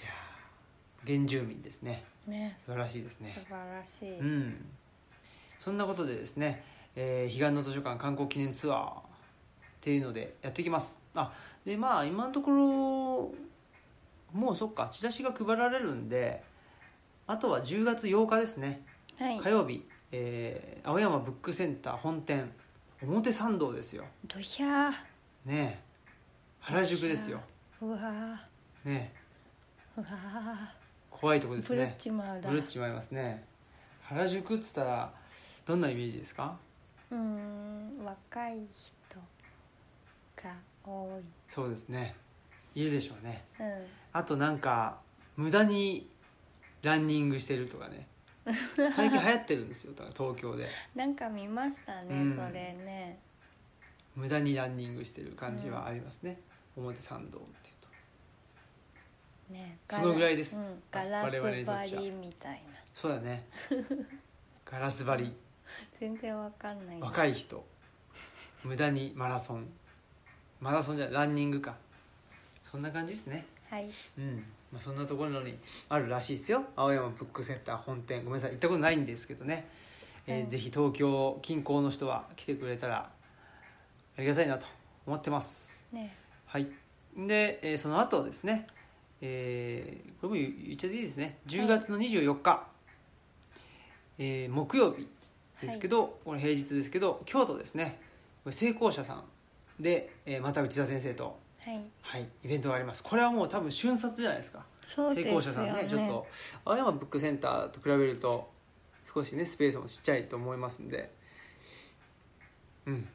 [0.00, 2.04] いやー原住民ですね。
[2.26, 2.58] ね。
[2.64, 4.64] 素晴らしいです素ね晴らしい、うん。
[5.58, 6.64] そんなことでですね、
[6.96, 8.94] えー、彼岸の図書館観光記念ツアーっ
[9.80, 10.98] ていうのでやっていきます。
[11.14, 11.32] あ
[11.64, 13.34] でまあ今のところ
[14.32, 16.42] もうそっかチラシが配られるんで
[17.26, 18.82] あとは10月8日ですね。
[19.18, 19.38] はい。
[19.38, 22.50] 火曜日、えー青山ブックセンター本店
[23.02, 24.04] 表参道ですよ。
[24.26, 24.90] ドヒャー。
[25.44, 25.78] ねえ
[26.60, 27.40] 原宿ですよ。
[27.80, 27.98] うわ
[28.84, 29.10] ね
[29.96, 29.98] え。
[29.98, 30.08] ーうわ
[31.10, 32.50] 怖いとこですーブルッねチマウだ。
[32.50, 33.44] ブルっちまいますね。
[34.02, 35.12] 原宿っつったら
[35.66, 36.56] どんなイメージですか？
[37.10, 39.18] うーん若い人
[40.42, 41.24] が多い。
[41.48, 42.14] そうですね。
[42.74, 43.44] いるでしょうね。
[43.58, 43.66] うん。
[44.12, 44.98] あとなんか
[45.36, 46.08] 無駄に
[46.82, 48.06] ランニングしてるとかね
[48.44, 50.68] 最近流行ってるんですよだから東京で。
[50.94, 52.34] なんか見ましたね、うん。
[52.34, 53.18] それね。
[54.16, 56.40] 無駄にランニングしてる感じはありますね、
[56.76, 59.54] 表参道っていうと。
[59.54, 60.58] ねそのぐらいです。
[60.58, 61.98] うん、ガラス我々にとっちゃ。
[61.98, 62.58] 張りみたいな
[62.94, 63.44] そうだね。
[64.66, 65.34] ガラス張り。
[65.98, 67.00] 全然わかんない。
[67.00, 67.64] 若い人。
[68.64, 69.68] 無駄にマラソン。
[70.60, 71.76] マラソンじゃないランニングか。
[72.62, 73.46] そんな感じですね。
[73.70, 73.90] はい。
[74.18, 75.54] うん、まあ、そんなところに
[75.90, 76.64] あるらしいですよ。
[76.76, 78.24] 青山ブックセンター本店。
[78.24, 78.52] ごめんなさい。
[78.52, 79.68] 行ったことないんですけどね、
[80.26, 80.48] えーうん。
[80.48, 83.10] ぜひ東京近郊の人は来てくれたら
[84.16, 84.66] ありがたいなと
[85.06, 85.86] 思ってます。
[85.92, 86.16] ね。
[86.46, 86.68] はい。
[87.16, 88.66] で、えーその後ですね、
[89.20, 91.38] えーこれも言言っちゃっていいですね。
[91.46, 92.66] 10月の24日、
[94.18, 95.06] えー木曜日
[95.60, 98.00] ですけど、これ平日ですけど京都ですね。
[98.44, 99.24] これ成功者さん
[99.78, 101.84] で、えーまた内田先生と、はい。
[102.02, 103.02] はい、イベントがあります。
[103.02, 104.64] これはもう多分瞬殺じゃないですか。
[104.86, 106.26] 成功者さんねちょっと。
[106.64, 108.50] 青山ブックセンターと比べると
[109.04, 111.10] 少しねスペースもちっちゃいと思いますんで。
[112.86, 113.08] うん。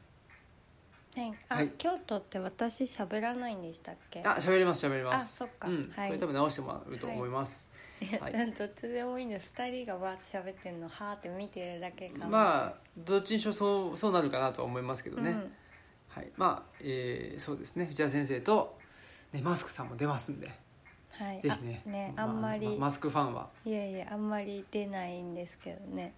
[1.14, 1.68] はい、あ、はい。
[1.76, 4.22] 京都って私喋らないんでしたっけ？
[4.24, 6.08] あ喋ります喋りまあすそっか、うん、はい。
[6.08, 7.68] これ多分直してもらうと思います、
[8.20, 8.32] はい。
[8.32, 15.52] なんどっちでもいいんです2人がわーって喋ってるのはーって見てるだけかまあどっちにしろそうそうなるかなとは思いますけどね、うん
[16.08, 16.30] はい。
[16.36, 17.88] まあ、えーそうですね。
[17.90, 18.78] 内田先生と、
[19.32, 20.50] ね、マスクさんも出ますんで。
[21.10, 21.82] はい、ぜひね。
[21.86, 23.48] あねまあんまり、ママスクファンは。
[23.64, 26.14] いやいやあんまり出ないんですけどね。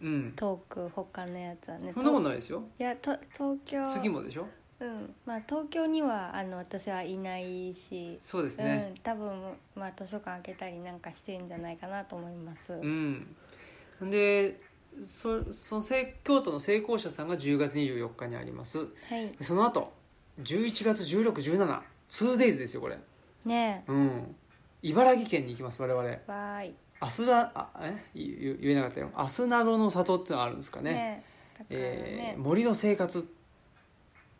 [0.00, 0.32] うん。
[0.36, 1.92] トーク他のやつはね。
[1.92, 2.62] そんなこととないですよ。
[2.78, 3.86] いやと東京。
[3.86, 4.46] 次もでしょ？
[4.80, 5.14] うん。
[5.26, 8.16] まあ東京にはあの私はいないし。
[8.20, 8.92] そうですね。
[8.94, 13.36] うん、多分、まあ、図書館開けたりなんかしてんじゃないかなと思います、うん、
[14.02, 14.60] で
[15.02, 18.78] そその成京都の成功者さんが10月24日にあります。
[18.78, 18.84] は
[19.16, 19.32] い。
[19.40, 19.92] その後
[20.42, 22.98] 11月 16172days ですよこれ。
[23.44, 24.36] ねうん。
[24.82, 26.08] 茨城県に行きます我々。
[26.08, 26.74] えわーい。
[27.00, 27.96] アスラあえ？
[28.14, 29.10] 言言えなかったよ。
[29.14, 30.92] アスナロの里ってのがあるんですかね。
[30.92, 31.24] ね
[31.58, 33.22] だからね、えー森の生活っ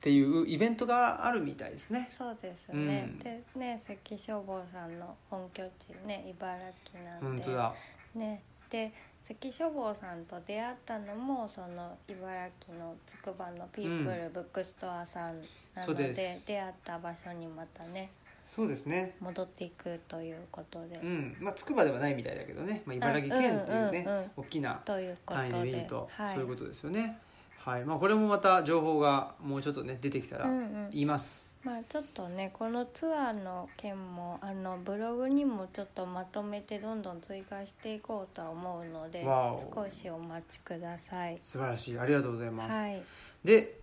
[0.00, 2.08] ていうイベントがあるみたいですね。
[2.16, 3.18] そうですね、うん。
[3.18, 7.74] でね関消防さんの本拠地ね茨城なんで本当だ。
[8.14, 8.92] ねで
[9.28, 15.42] 関消防さんと出会ったのもその茨城のつくばのピープルブックストアさん
[15.74, 16.46] なので,、です。
[16.46, 18.10] 出会った場所にまたね
[18.46, 19.14] そうですね。
[19.20, 21.36] 戻っていくということで、うん。
[21.38, 27.18] まあ筑波ではないみたいだけどね、まあ、茨城県っていうね、うんうんうん大きなということ単位で見ると、はい、そういうことですよね。
[27.58, 27.84] はい。
[27.84, 30.90] まあ、これもまた情報がもうちょっとね出てきたらうんうん。
[30.90, 39.60] 言います、まあちょっとねこのツアーの件もあのブログにもちょっとまとめてどんどん追加していこうとは思うのでわお。
[39.74, 41.38] 少しお待ちください。
[41.42, 41.98] 素晴らしい。
[41.98, 43.02] ありがとうございます、はい。
[43.44, 43.80] で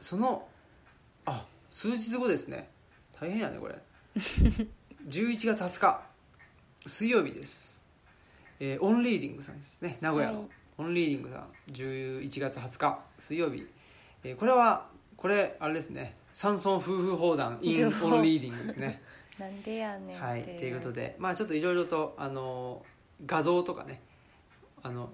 [0.00, 0.46] その
[1.24, 2.68] あ数日後ですね。
[3.18, 3.78] 大変やねこれ。
[5.08, 6.02] 11月20日。
[6.84, 7.80] 水曜日です、
[8.58, 9.98] えーオンリーディングさんですね。
[10.00, 10.48] 名古屋の、はい。
[10.78, 11.48] オンリーディングさん。
[11.70, 12.98] 11月20日。
[13.18, 13.66] 水曜日、
[14.24, 19.02] えーこれはこれあれですね山村夫婦砲弾 in オンリーディングですね。
[19.38, 20.24] なんでやねんって。
[20.24, 20.42] はい。
[20.42, 22.84] ということでまあちょっといろいろとあの
[23.26, 24.00] 画像とかね
[24.82, 25.10] あの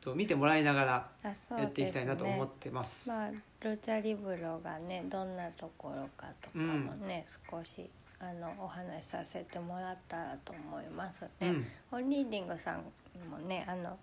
[0.00, 3.10] と見てもらいながらあそうやっていきたいなと思ってます。
[3.10, 7.88] ねまあルチャリブロがねどんなところかとかもね、少し
[8.20, 11.66] あのお話しさせてもらったらと思いますね、うん。
[11.92, 12.84] オンリーディングさん
[13.30, 13.98] もねあの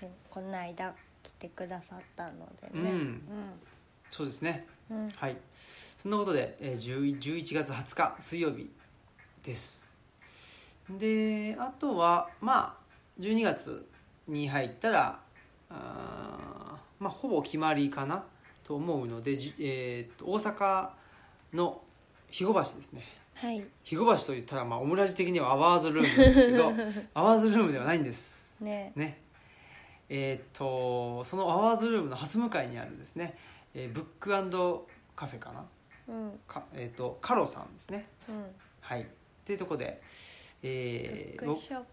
[0.00, 2.90] えこの間来てくださったのでね。
[2.90, 3.22] うん。
[4.10, 4.66] そうですね。
[4.88, 5.10] うん、うん。
[5.10, 5.36] はい
[6.04, 8.70] そんなことで、えー、10 11月20日水曜日
[9.42, 9.90] です。
[10.90, 12.74] であとはまあ
[13.18, 13.88] 12月
[14.28, 15.20] に入ったら
[15.70, 18.22] あーまあほぼ決まりかな
[18.64, 20.90] と思うので、じえーと大阪
[21.54, 21.80] の
[22.26, 23.02] 肥後橋ですね。
[23.32, 23.64] はい。
[23.84, 26.72] 肥後橋といったら、まあ、オムラジ的にはアワーズルームなんですけど
[27.18, 28.58] アワーズルームではないんです。
[28.60, 28.92] ね。
[28.94, 29.22] ね。
[30.10, 33.38] えー、とそのアワーズルームの蓮向かいにあるですね、
[33.72, 34.28] えーブック
[35.16, 35.64] カフェかな
[36.08, 36.40] うん。
[36.46, 38.06] か、えー、とカロさんですね。
[38.28, 38.44] うん。
[38.80, 39.02] はい。
[39.02, 39.06] っ
[39.44, 40.02] ていうところで、
[40.62, 41.86] えーブックショップ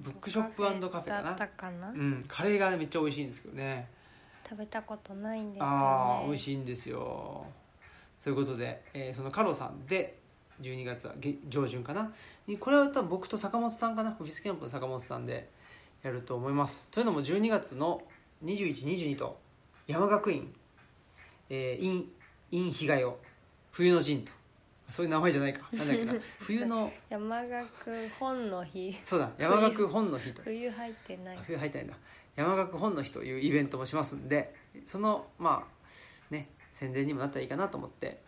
[0.00, 1.22] ブックショップカフェかな。
[1.22, 3.88] だったかな、僕うん、カレーがねめっちゃ美味しいんですけどね。
[4.48, 5.70] 食べたことないんですよね。
[5.70, 7.44] ああ美味しいんですよ。
[8.22, 10.18] ということで、えーそのカロさんで
[10.62, 12.12] 12月はげ上旬かな？
[12.46, 14.16] にこれは多分僕と坂本さんかな？
[14.20, 15.50] オフィスキャンプの坂本さんで
[16.02, 16.88] やると思います。
[16.90, 18.02] というのも12月の
[18.44, 19.38] 2122と
[19.86, 20.54] 山学院、
[21.50, 22.12] えー、イン
[22.52, 23.04] イン日が代
[23.76, 24.32] 冬の陣と。
[24.88, 25.68] そういう名前じゃないか。
[25.70, 26.14] なんだっけな。
[26.40, 28.98] 冬の山岳本の日。
[29.02, 29.30] そうだ。
[29.36, 31.36] 山学本の日と冬入ってない。
[31.36, 31.96] あ冬入ってないんだ
[32.36, 34.54] 山岳本の日というイベントもしますんで
[34.86, 35.66] そのま
[36.30, 38.22] あね宣伝にもなったらいいかなと思って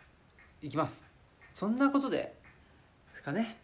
[0.61, 1.09] いきます。
[1.55, 3.57] そんなことでですかね。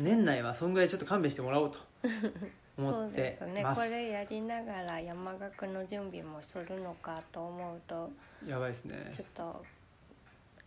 [0.00, 1.78] 年内はそんぐらいちょっと勘弁してもらおうと
[2.76, 3.62] 思そうってですね。
[3.62, 8.10] これやりながら山岳の準備もするのかと思うと
[8.44, 9.08] やばいですね。
[9.14, 9.64] ちょっと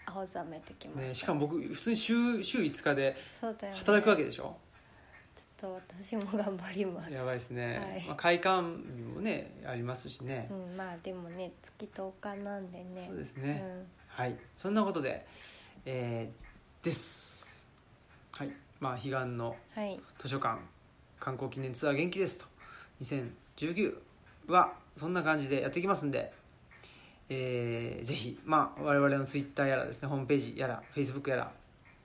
[0.05, 3.15] 青ざめてきました、ねしかも僕普通に週週5日で
[3.75, 4.57] 働くわけでしょ？
[5.35, 7.13] ちょっと私も頑張ります。
[7.13, 8.03] やばいですね、はい。
[8.07, 13.05] まあ、開館日もねありますしね、うん、まあでもね月10日なんでね。
[13.07, 14.35] そうですね、はい。
[14.57, 15.25] そんなことで
[15.85, 17.67] えーです。
[18.31, 18.51] はい。
[18.79, 19.99] まあ彼岸のうん、はい。
[20.17, 20.59] 図書館
[21.19, 22.45] 観光記念ツアー元気ですと。
[23.01, 23.95] 2019
[24.47, 26.33] はそんな感じでやっていきますんで、
[27.33, 31.51] えーぜひ、まあ、我々のツイッターやらですねホームページやらフェイスブックやら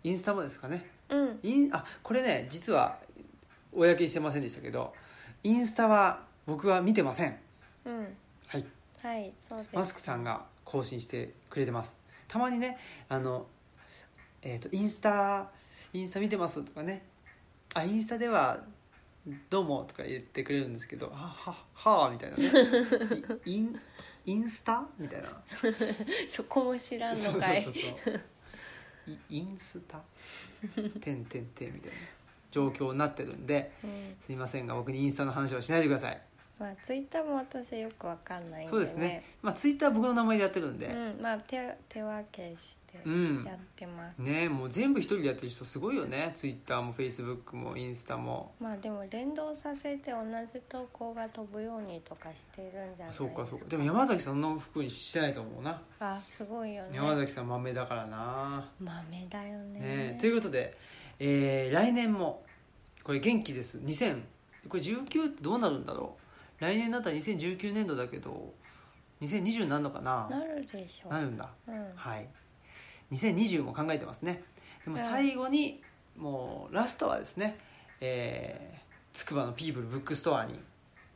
[0.04, 0.86] インスタもですかね。
[1.08, 1.40] うん。
[1.42, 2.98] インあこれね実は
[3.72, 4.94] 公にしてませんでしたけど
[5.42, 7.36] インスタは僕は見てません。
[7.84, 8.16] うん。
[8.46, 8.64] はい。
[9.02, 9.74] はいそうです。
[9.74, 11.96] マスクさんが更新してくれてます。
[12.28, 13.46] たまにねあの、
[14.42, 15.48] えーと「インスタ
[15.92, 17.04] インスタ見てます」とかね
[17.74, 18.62] 「あインスタでは
[19.50, 22.50] どうも」とか言ってくれるんですけど「はははあ」みたいなね
[23.44, 23.80] 「イン
[24.26, 25.28] インスタ?」みたいな。
[26.28, 27.62] そこも知らんそうのかい。
[27.62, 28.20] そうそうそう
[29.08, 30.00] イインスタ？
[31.00, 31.96] てんてんてんみたいな
[32.50, 34.16] 状況になってるんでうん。
[34.20, 36.20] すいませんが僕にインスタの話はしないでください
[36.58, 39.22] まあツイッターも私よくわかんないんで、ね、そうですね。
[39.42, 43.44] まあツイッターは僕の名前でやってるんで、うんまあ手手分けしてうん。
[43.44, 46.32] やってます、ねもう全部一人でやってる人すごいよね。
[46.34, 48.54] ツイッターもフェイスブックもインスタも。
[48.58, 53.12] まあでも連動させて同じ投稿が飛ぶようにとかしてるんじゃないですか。
[53.12, 53.66] そうかそうか。
[53.68, 56.96] でも山崎さんの服にしてないと思うな、あすごいよね。
[56.96, 59.80] 山崎さん豆だからな、豆だよね。
[59.80, 60.18] ね。
[60.18, 60.76] ということで、
[61.18, 62.44] えー来年も
[63.04, 63.78] これ元気です。
[63.78, 64.22] 2000
[64.68, 66.25] これ19ってどうなるんだろう？
[66.58, 68.54] 来年だったら2019年度だけど
[69.20, 70.28] 2020なんのかな？
[70.30, 71.50] なるでしょなるんだ。
[71.66, 71.92] うん。
[71.94, 72.28] はい。
[73.12, 74.42] 2020も考えてますね。
[74.84, 75.02] でもうん。
[75.02, 75.82] 最後に
[76.16, 77.58] もうラストはですね
[78.00, 78.80] つ
[79.24, 80.60] くばのピープルブックストアに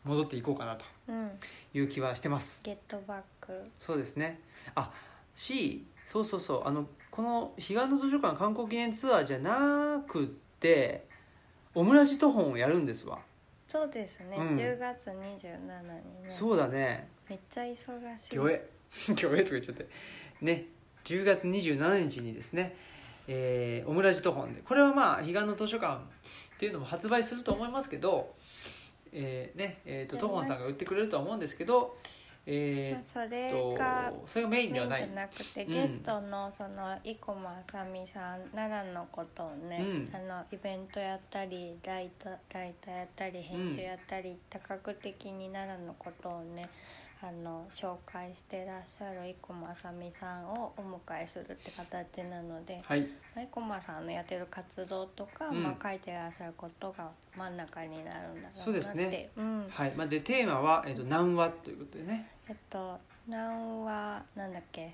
[0.05, 1.31] 戻っていこうかなとうん。
[1.75, 2.63] いう気はしてます。
[2.65, 3.53] Get back。
[3.79, 4.41] そうですね。
[4.75, 4.91] あ
[5.35, 6.63] しそうそうそう。
[6.67, 10.27] あのこの彼岸の図書館刊行記念ツアーじゃなくっ
[10.61, 11.07] て
[11.75, 13.19] オムラジト本をやるんですわ、
[13.71, 14.57] そうですね、うん。
[14.57, 15.53] 10月27日に
[16.25, 16.29] ね。
[16.29, 17.09] そうだね。
[17.29, 17.75] めっちゃ忙
[18.19, 18.35] しい。
[18.35, 18.61] 魚影
[19.15, 19.87] 魚影とか言っちゃって。
[20.41, 20.67] ね。
[21.05, 22.75] 10月27日にですね、
[23.29, 24.61] えーオムラジト本で。
[24.63, 26.03] これはまあ彼岸の図書館
[26.57, 28.35] っていうのも発売すると思いますけど
[29.13, 31.97] えーねえー、とトホンさんが売ってくれるとは思うんですけど
[32.47, 35.05] えまあ、そー、れとがそれがメインではない。
[35.05, 35.73] じゃなくて、うん。
[35.73, 40.11] ゲストのその生駒あさみさん奈良のことをね、うん。
[40.15, 46.69] あのイベントやったりライトライターやったり編集やったり、多角的に奈良のことをね
[47.23, 53.07] あの紹介してらっしゃる生駒あさみさんをお迎えするって形なのではい。
[53.35, 55.63] 生駒さんのやってる活動とか、うん。
[55.63, 58.59] まあ、書いてらっしゃることが真ん中になるんだろうなって。
[58.59, 59.29] そうですね。
[59.37, 59.93] うん、はい。
[59.97, 64.93] まあ、でテーマは、えー、と南和ということでね、えっと南はなんだっけ？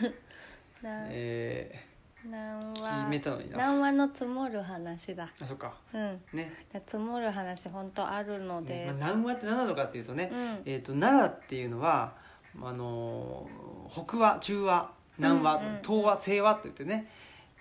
[0.82, 1.84] 南え
[2.26, 3.56] 南ー、決はめたのにな。
[3.56, 5.30] 南和の積もる話だ。
[5.40, 5.74] あそっか。
[5.94, 6.20] うん。
[6.32, 6.52] ね。
[6.72, 10.38] だ積もる話本当あるので、ねまあ、南和って何なのかっていうとね、うん。
[10.64, 12.14] えー、と奈良っていうのは
[12.62, 15.78] あのー北和中和南和、うんうん。
[15.82, 17.08] 東和西和って言ってね、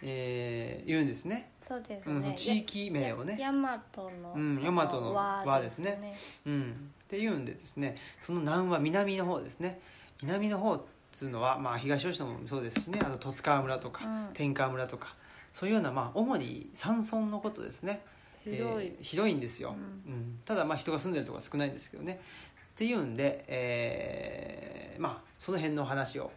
[0.02, 3.38] えー言うんですね、そうですうん、ね地域名をね。
[3.40, 6.18] や大和の、うん大和の和ですね。
[6.46, 9.80] うん、っていうんでですねその南は南の方ですね。
[10.24, 10.82] 南の方っ
[11.16, 14.30] つうのは、まあ、東吉野もそうですしねあと十津川村とか、うん。
[14.34, 15.16] 天川村とか
[15.52, 18.02] そういうような、まあ、主に山村のことですね。
[18.44, 19.76] 広い、えー広いんですよ、
[20.08, 20.40] ううん。
[20.44, 22.20] ただまあ人が住んでるところは少ないんですけどね。
[22.64, 26.32] っていうんで、えーまあその辺の話を、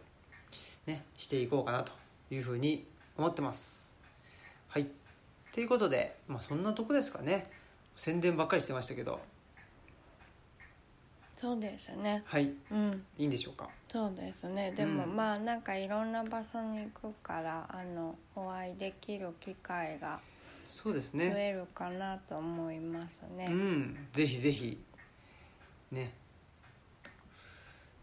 [0.85, 1.91] ね、していこうかなと
[2.31, 2.85] いうふうに
[3.17, 3.95] 思ってます。
[4.69, 4.87] はい。
[5.53, 7.49] ということで、まあ、そんなとこですかね。
[7.97, 9.19] 宣伝ばっかりしてましたけど
[11.39, 12.21] そうですね。
[12.25, 12.51] はい。
[12.69, 13.05] うん。
[13.17, 13.69] いいんでしょうか？
[13.87, 14.73] そうですね。
[14.75, 20.19] でも、うんまあなんかいろんな場所に行くからあのお会いできる機会が
[20.67, 24.07] そうです増ねえるかなと思いますね、うん。
[24.11, 24.77] ぜひぜひ。
[25.93, 26.13] ね。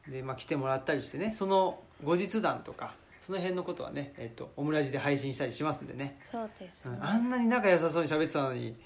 [0.09, 7.05] でまあ来てもらったりしてねその後日談とかその辺のことはね、えっと、オムラジで配信したりしますんでね、そうですね、うん。
[7.05, 8.77] あんなに仲良さそうに喋ってたのに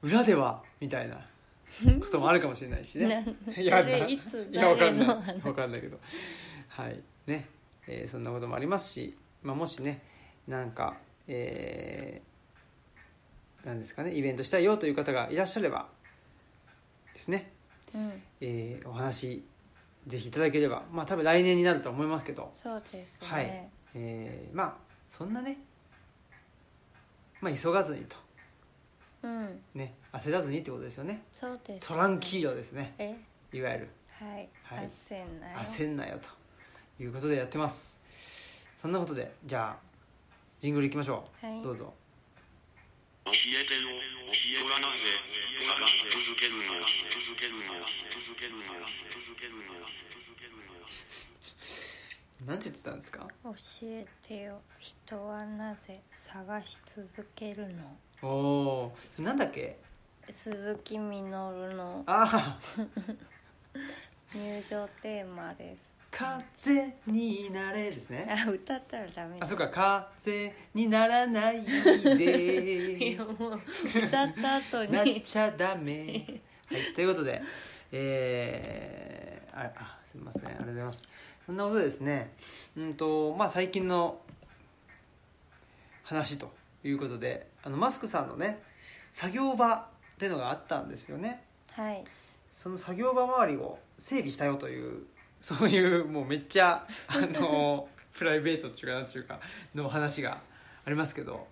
[0.00, 1.20] 裏ではみたいな
[2.00, 3.24] こともあるかもしれないしね。
[3.56, 5.08] いやいついやわか誰んない。
[5.44, 5.98] わかんないけど。
[6.68, 7.00] はい。
[7.26, 7.46] ね、
[7.86, 10.02] えーそんなこともありますし、まあ、もしね
[10.46, 10.96] なんか
[11.26, 15.88] えーなんですかねイベントしたいよという方がいらっしゃれば
[17.14, 17.52] ですね、
[17.94, 18.22] うん。
[18.40, 19.44] えーお話
[20.06, 22.50] ぜひいただければまあ多分来年になると思いますけど。
[22.54, 23.68] そうですね、はい。
[23.94, 24.76] えーまあ
[25.10, 25.58] そんなね
[27.40, 28.16] まあ急がずにと
[29.22, 29.60] うん。
[29.74, 31.22] ね焦らずにってことですよね。
[31.32, 32.94] そうです、ね、トランキーロですね。
[32.98, 33.16] え？
[33.52, 33.88] いわゆる。
[34.10, 34.90] はい、はい。
[35.08, 35.58] 焦んなよ。
[35.58, 36.28] 焦んなよと
[37.02, 38.00] いうことでやってます。
[38.76, 39.76] そんなことでじゃあ
[40.60, 41.62] ジングルいきましょう、はい。
[41.62, 41.92] どうぞ。
[43.24, 43.88] 教えてよ
[44.28, 44.94] 教えはなぜ
[46.08, 47.74] 続けるの続けるの
[48.16, 50.72] 続けるの続けるの続けるの
[52.48, 53.26] なんて言ってたんですか？
[53.44, 54.60] 教えてよ。
[54.78, 57.96] 人はなぜ探し続けるの？
[58.22, 58.26] お
[58.86, 59.78] おーなんだっけ？
[60.30, 62.02] 鈴木みのるの。
[62.06, 62.58] ああ
[64.34, 65.94] 入場テーマです。
[66.10, 68.26] 風になれですね。
[68.30, 69.36] あ歌ったらダメ。
[69.40, 70.10] あそうか。
[70.18, 72.96] 風にならないで。
[73.12, 73.60] いやもう
[74.06, 76.40] 歌った後なっにちゃダメ。
[76.66, 77.42] はいということで
[77.92, 80.46] えー、ああすみません。
[80.46, 81.04] ありがとうございます
[81.48, 82.30] そんなことでですね。
[82.76, 84.20] うんとまあ最近の
[86.04, 86.52] 話と
[86.84, 88.62] いうことであのマスクさんのね
[89.12, 89.84] 作業場っ
[90.18, 91.42] ていうのがあったんですよね。
[91.70, 92.04] はい。
[92.50, 95.06] その作業場周りを整備したよという
[95.40, 99.40] そういうもうめっちゃあの プライベートっていうかなんていうか
[99.74, 100.42] の話が
[100.84, 101.48] ありますけど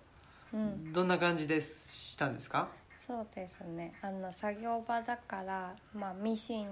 [0.53, 0.93] うん。
[0.93, 2.69] どんな感じでしたんですか？
[3.07, 3.93] そうですね。
[4.03, 6.67] あの作業場だから、まあ、ミシン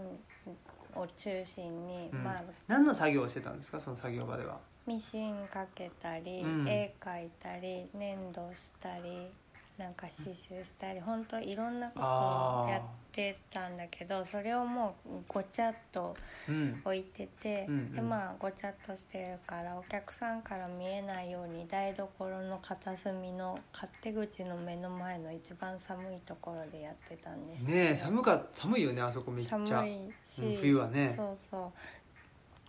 [0.95, 2.23] を中心に、うん。
[2.23, 3.79] まあ、何の作業をしてたんですか？
[3.79, 4.59] その作業場では。
[4.87, 6.67] ミシンかけたり、うん。
[6.67, 9.29] 絵描いたり粘土したり
[9.77, 16.15] なんか刺繍したり本当いろんなことをやってたんだけどそれをもうごちゃっと
[16.47, 16.81] うん。
[16.85, 17.93] 置いてて、うんうん。
[17.93, 29.57] でまあごちゃっとしてるからお客さんから見えないように台所の片隅の勝手口の目の前の一番寒いところでやってたんですねえ寒か寒いよねあそこめっちゃ。
[29.57, 29.91] 寒い
[30.29, 31.13] し、うん冬はね。
[31.17, 31.71] そうそう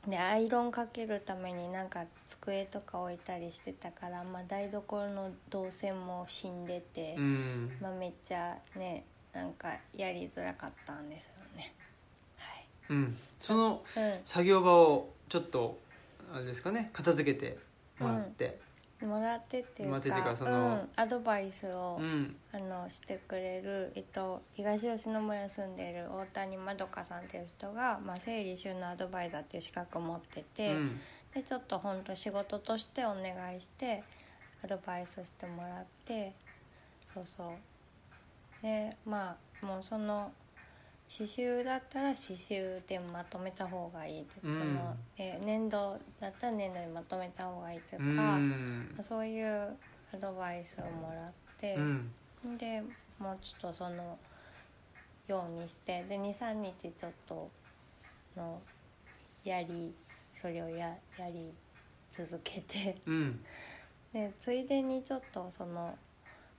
[0.09, 7.70] でアイロンかけるためになんか机とか置いたりしてたから、まあ、台所の動線も死んでて、うん。
[7.80, 11.74] まあ、めっちゃねなんかやりづらかったんですよね。
[12.88, 13.16] うん。
[13.40, 15.78] そのはい、作業場をちょっと
[16.32, 17.59] あれですかね片付けて
[17.98, 18.44] もらって。
[18.44, 18.52] うん、
[19.05, 22.34] もらってっていうかてかそのうん、アドバイスを、うん。
[22.53, 30.99] あのしてくれる、えっと、東吉野村に住んでる大谷まどかさんっていう人が、まあ、整理収納アドバイザーっていう資格を持ってうて、ん。
[31.34, 34.03] でちょっと本当仕事としてお願いして
[34.64, 36.32] アドバイスしてもらって
[37.12, 37.49] そうそう。
[38.62, 40.32] でまあもうその
[41.09, 44.59] 刺繍だったら刺繍でまとめた方がいいって、うん。
[44.59, 49.00] そので粘土だったら粘土でまとめた方がいいとうか、ん。
[49.02, 49.76] そういう
[50.12, 51.76] アドバイスをもらって。
[51.76, 52.59] うん。
[52.59, 52.82] で
[53.18, 54.18] もうちょっとその
[55.26, 57.50] ようにしてで23日ちょっと
[58.36, 58.61] の
[59.44, 59.94] やり
[60.34, 61.52] それをややり
[62.11, 62.96] 続けて。
[63.07, 63.40] うん。
[64.12, 65.98] でついでにちょっとその、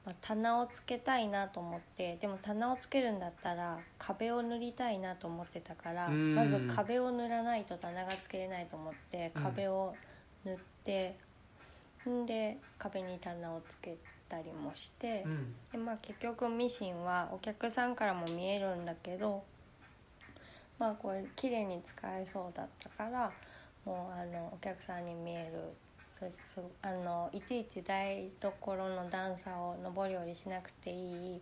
[0.08, 9.93] まあ、棚をつけたいなと思ってでも棚をつけるんだったら壁を塗りたいなと思ってたからうんまず壁を塗らないと棚がつけれないと思ってうん壁を
[10.45, 11.18] 塗って、
[12.08, 13.97] んで壁に棚をつけ
[14.30, 15.24] たりもして。
[15.26, 19.43] うんでまあ結局ミシンはお客さんからも見えるんだけど
[20.80, 23.34] まあこれ綺麗に使えそうだったから
[23.84, 25.74] もうあのお客さんに見える
[26.20, 31.41] そそあのいちいち台所の段差を上り下りしなくていい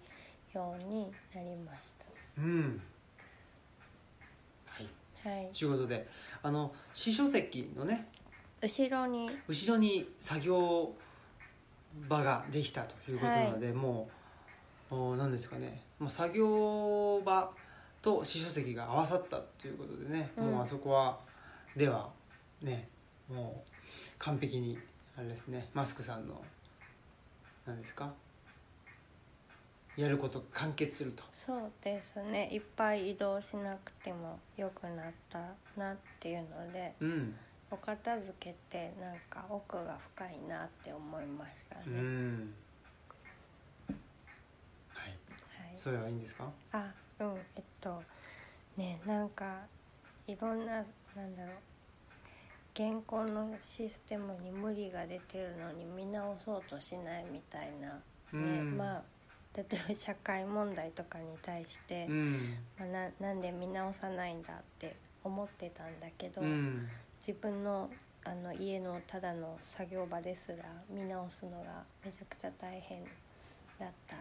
[0.53, 1.95] ようになりまし
[2.37, 2.81] うん。
[4.65, 4.89] はい。
[5.23, 5.49] たはい。
[5.57, 6.07] ということで
[6.43, 8.09] あの詩書席のね
[8.61, 9.29] 後ろに。
[9.47, 10.91] 後ろに作業
[12.09, 14.09] 場ができたということなので、も
[14.91, 17.51] うお何ですかね、まあ、作業場
[18.01, 20.45] と詩書席が合わさったということでね、うん。
[20.51, 21.19] もうあそこは
[21.75, 22.09] では
[22.61, 22.89] ね
[23.29, 23.74] もう
[24.19, 24.79] 完璧に
[25.17, 26.41] あれですねマスクさんの
[27.65, 28.13] 何ですか？
[29.97, 31.23] やることが完結すると。
[31.31, 32.49] そうですね。
[32.51, 35.39] いっぱい移動しなくてもよくなった
[35.77, 37.35] なっていうのでうん。
[37.71, 42.53] お片付けってなんか奥が深いなって思いましたね、うん。
[44.93, 45.09] はい。
[45.09, 45.79] はい。
[45.81, 46.51] それはいいんですか？
[46.73, 47.37] あうん。
[47.55, 48.03] えっと
[48.77, 49.61] ねなんか
[50.27, 50.73] いろんな
[51.15, 51.55] なんだろう
[52.75, 58.01] 現行のシステムに無理が出てるのに見直そうとしないみたいな、
[58.37, 58.77] ねうん。
[58.77, 59.03] まあ
[59.55, 62.57] 例えば社会問題とかに対して、うん。
[62.77, 66.89] まあ、ななんで見直さないんだって思ってたんだけど、うん。
[67.25, 67.89] 自分の
[68.25, 73.03] あの家のただの作業場ですら見直すのがめちゃくちゃ大変
[73.79, 74.17] だった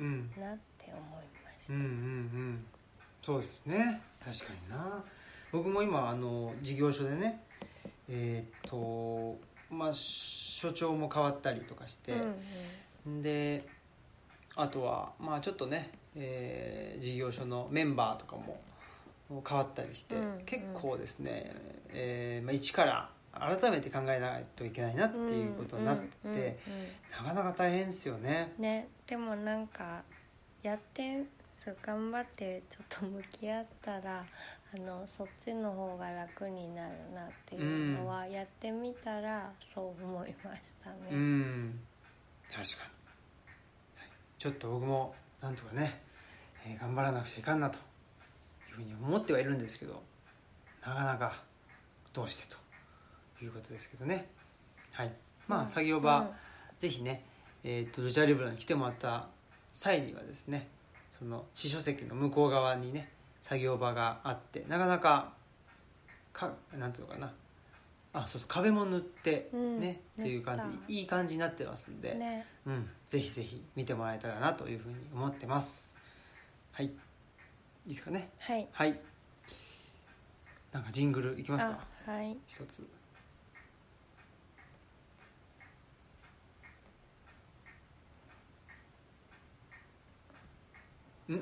[0.00, 1.72] うんなって思いました。
[1.72, 2.66] うんうんうん。
[3.22, 4.02] そうですね。
[4.22, 5.02] 確かにな。
[5.50, 7.45] 僕も今あの事業所でね
[8.08, 9.38] えーっと
[9.74, 12.12] まあ所長も変わったりとかして、
[13.06, 13.64] うんで
[14.56, 18.60] あとはまあちょっとね、えー事業所のメンバーとかも
[19.46, 21.52] 変わったりして、うん結構ですね、
[21.90, 26.54] えーまあ、一から改めて考えないといけないなっていうことになって、うんうんうんうん。
[27.26, 28.54] なかなか大変ですよね。
[28.58, 30.02] ねでもなんか
[30.62, 31.24] やって
[31.62, 34.24] そう頑張ってちょっと向き合ったら
[34.74, 40.96] あのそっちの方が楽になるなっていうのは、やってみたらそう思いましたね。
[41.10, 41.80] うん
[42.48, 42.68] 確かに、
[44.00, 44.10] はい。
[44.38, 46.00] ちょっと僕もなんとかね、
[46.66, 47.80] えー頑張らなくちゃいかんなとい
[48.72, 50.02] うふうに思ってはいるんですけど
[50.84, 51.42] なかなか
[52.12, 54.28] どうしてということですけどね。
[54.92, 55.12] はい。
[55.46, 56.28] まあ作業場、うん
[56.78, 57.24] ぜひね、
[57.64, 59.28] えー、とルチャリブロに来てもらった
[59.72, 60.68] 際にはですね
[61.18, 63.08] その司書席の向こう側にね
[63.46, 65.32] 作業場があってなかなか
[66.32, 67.32] かなんていうのかな。
[68.12, 70.98] あそうそう壁も塗ってうんね、っていう感じ。
[71.00, 72.44] いい感じになってますんで、ね。
[72.66, 75.94] うん、ぜひぜひ見てもらえたらなというふうに思ってます。
[76.72, 76.86] はい。
[76.86, 76.90] い
[77.86, 78.30] いですかね。
[78.40, 78.66] はい。
[78.72, 79.00] はい。
[80.72, 81.78] なんかジングルいきますか。
[82.08, 82.36] あはい。
[82.48, 82.80] 一つ。
[91.30, 91.40] ん？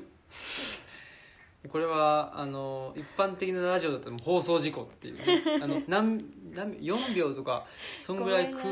[1.69, 5.43] これはあの一般的なラジオだと放送事故っていうね。
[5.61, 7.65] あの何何4秒とか
[8.01, 8.63] そんぐらい空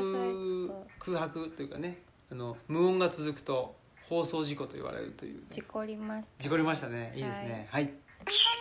[1.00, 6.44] 空白というかねあの無音が続くと放送事故と言われるという、ね、事故りました。
[6.44, 7.14] 事故りましたね。
[7.16, 7.68] いいですね。
[7.72, 7.98] はい、未編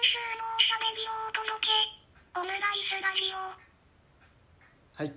[0.02, 2.40] 集のおしゃべりをお届け。
[2.40, 3.62] オムライスラジオ。
[4.94, 5.12] はい、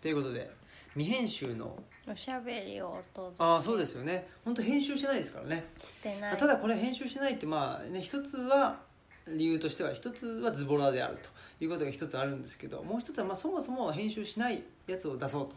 [0.00, 0.50] ということで
[0.94, 1.76] 未編集の。
[2.06, 3.02] おしゃべりを
[3.38, 4.28] ああそうですよね。
[4.44, 5.64] 本当編集してないですからね。
[5.78, 6.36] けしてない。
[6.36, 8.80] ただこれ編集してないってまあね一つは
[9.26, 11.28] 理由としては一つはズボラであると。
[11.60, 15.54] いうことが一つあるんですけどもう一つはまあそもそも編集しないやつを出そうと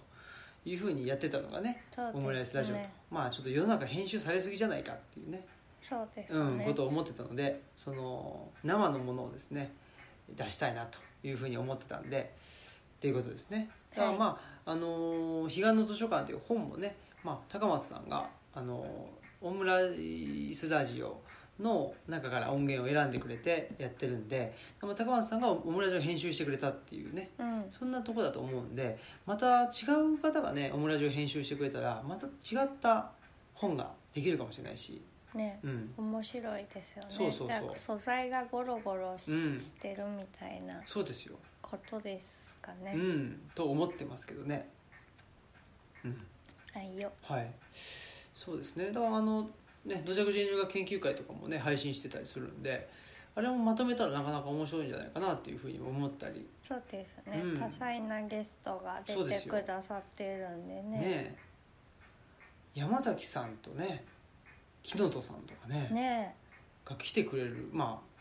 [0.64, 2.04] いうふうにやってたのがねね。
[2.14, 2.82] オムライスラジオと。
[3.12, 5.46] まあちょっと世の中編集されすぎじゃないかっていうね。
[5.88, 9.72] そうですうん、ね、ことを思ってたのでその生のものをですね
[10.36, 12.34] 出したいなというふうに思ってたんで
[12.98, 21.22] っていうことですねだからまあ、あのー彼岸の図書館」という本もね、まあ、高松さんが、あのーオムライスラジオ
[21.60, 27.66] の中から音源を選んでくれてやってるんでまあ高松さんがオムラジオを編集してくれたっていうねうん。
[27.70, 29.68] そんなとこだと思うんでまた違
[30.16, 33.12] う方がねオムラジオを編集してくれたらまた違った
[33.54, 35.02] 本ができるかもしれないし、
[35.34, 35.60] ね。
[35.64, 37.10] うん、面白いですよね。
[37.12, 39.60] そうそう素材がゴロゴロし,、うん。
[39.80, 40.82] てるみたいな。
[40.86, 41.38] そうですよ
[41.70, 44.70] ことですかね、うん、と思ってますけどね、
[46.06, 46.18] うん、
[46.74, 47.12] はいよ。
[47.24, 47.52] はい。
[48.34, 48.88] そうですね。
[48.88, 49.50] だからあの
[49.86, 52.90] ね土着人類学研究会とかもね配信してたりするんで
[53.36, 56.48] あれもまとめたらなかなか面白いんじゃないかなっていうふうに思ったり。
[56.68, 57.60] そうですね、うん。
[57.60, 60.82] 多彩なゲストが出てくださってるんでね。
[60.84, 61.38] ね
[62.74, 64.04] 山崎さんとね
[64.84, 66.36] 木の戸さんとかねね
[66.86, 68.17] が来てくれるまあ、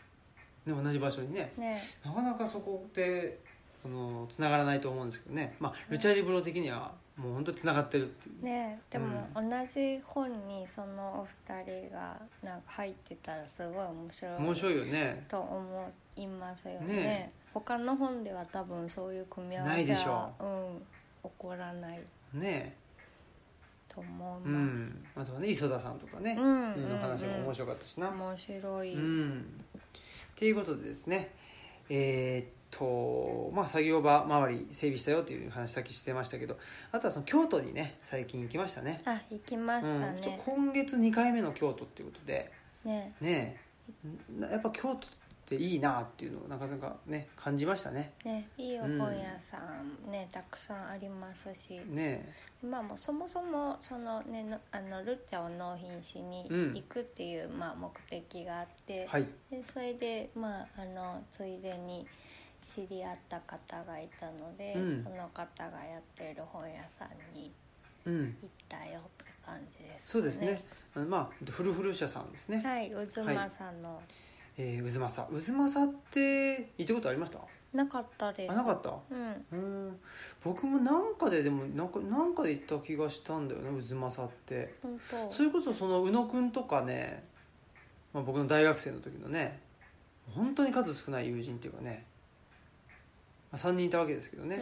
[0.67, 1.51] ね、同じ場所にね。
[1.57, 1.81] ね。
[2.05, 3.39] なかなかそこって
[3.85, 8.45] あのつながらないと思うんですけどね、まあ、ルチャリブロ的にはもう本当につながってるっていう。
[8.45, 8.79] ね。
[8.91, 15.25] でも同じ本にそのお二人がなんか入ってたらすごい面白い面白いよね。
[15.27, 16.93] と思いますよね。
[16.93, 17.31] ね。
[17.53, 20.81] 他の本では多分そういう組み合わせないでしょはうん、
[21.23, 21.99] 起こらない
[22.33, 22.75] ね。
[23.87, 25.05] と思ういます、ん。
[25.15, 26.73] あとはね磯田さんとかね、うん。
[26.73, 26.89] うん。
[26.89, 29.65] の話も面白かったしな、面白い、うん
[30.37, 31.31] っていうことでですね
[31.89, 36.57] えーっとまあ作業場周り整備したよっていう話さっきしてましたけど
[36.91, 39.01] あとはその京都にね最近行きましたね。
[39.05, 42.51] あ行きましたうん、今月2回目の京都っていうことで。
[42.85, 43.15] ね。
[43.19, 43.57] ね
[44.39, 45.07] やっぱ京都
[45.47, 48.13] ていいなっていうのをなかなかね感じましたね。
[48.25, 52.33] ねいいお本屋さん、ねたくさんありますし、ね。
[52.61, 56.73] まあもうそもそもそのねのあのルッチャを納品しにうん。
[56.73, 59.27] 行くっていう、まあ、目的があって、はい。
[59.49, 62.05] でそれでまああのついでに
[62.65, 65.03] 知り合った方がいたので、うん。
[65.03, 67.53] その方がやってる本屋さんに
[68.05, 68.37] うん。
[68.41, 70.61] 行ったよって感じです、そうですね。
[71.07, 74.01] まあフルフル社さんですね、はい渦間さんの、
[74.57, 75.31] えー、渦政。
[75.39, 77.39] 渦政って行ったことありました？
[77.73, 78.51] なかったです。
[78.51, 78.91] あなかった？
[79.11, 79.45] うん。
[79.51, 79.55] う
[79.89, 79.99] ん。
[80.43, 84.73] 僕もなんかででもなんかなんかで行った気がしたんだよね渦政って。
[84.81, 85.31] 本当。
[85.31, 87.23] それこそその宇野くんとかね、
[88.13, 89.59] まあ、僕の大学生の時のね
[90.33, 92.05] 本当に数少ない友人っていうかね、
[93.51, 94.55] まあ、3人いたわけですけどね、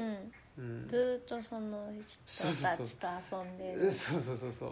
[0.57, 0.85] ううん。
[0.85, 1.89] ん、ずーっとその
[2.25, 3.91] 人たちと遊んでる。
[3.91, 4.71] そうそうそうそう。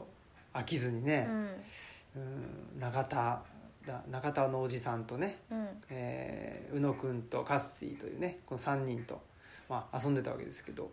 [0.53, 1.49] 飽きずにね、うん。
[2.15, 3.41] うん、中田
[3.85, 5.67] だ中田のおじさんとね、うん。
[5.89, 9.21] えー宇野くんとカッシーというねこの3人と、
[9.69, 10.91] まあ、遊んでたわけですけど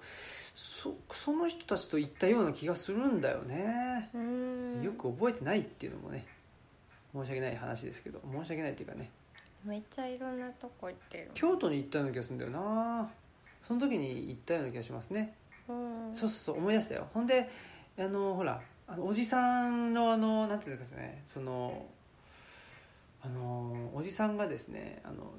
[0.55, 4.82] そその人たちと行ったような気がするんだよね、うん。
[4.82, 6.26] よく覚えてないっていうのもね
[7.14, 9.11] 申し訳ない話ですけど申し訳ないっていうかね。
[9.64, 11.30] めっちゃいろんなとこ行ってる。
[11.34, 13.11] 京都に行ったような気がするんだよな。
[13.62, 15.34] その時に行ったような気がしますね、
[15.68, 16.14] うん。
[16.14, 17.09] そうそうそう思い出したよ。
[17.12, 17.51] ほんで
[17.99, 21.86] あのほらあのおじさんのあのなんていうんですかねその
[23.22, 25.32] あのおじさんがですねあの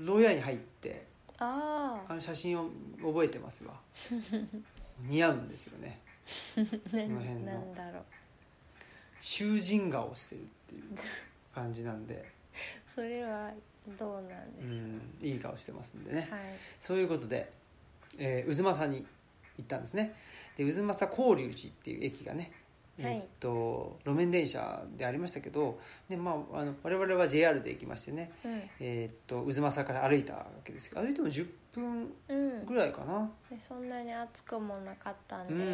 [0.00, 1.06] 牢屋に入って
[1.38, 2.70] ああの写真を
[3.02, 3.74] 覚えてますわ。
[5.00, 6.00] 似合うんですよね。
[6.54, 6.60] こ
[6.92, 7.44] の辺の。
[7.46, 8.04] なんだろう。
[9.18, 10.82] 囚人顔してるっていう
[11.54, 12.30] 感じなんで、
[12.94, 13.52] それは
[13.98, 16.42] どうなんうでしょん、いい顔してますんでね、う、はい。
[16.78, 17.50] そういうことで、
[18.18, 19.06] えー、渦政に
[19.56, 20.14] 行ったんですね。
[20.56, 22.52] で渦政法隆寺っていう駅がね、はい
[23.00, 25.78] えーっと路面電車でありましたけど
[26.08, 28.32] で、まあ、あの我々は JR で行きましてね、
[28.78, 35.60] えーっと渦政から歩いたわけですけど歩いても10分うん、うん、ぐらいかな、でそんなに暑くもなかったんで、うん。
[35.60, 35.64] う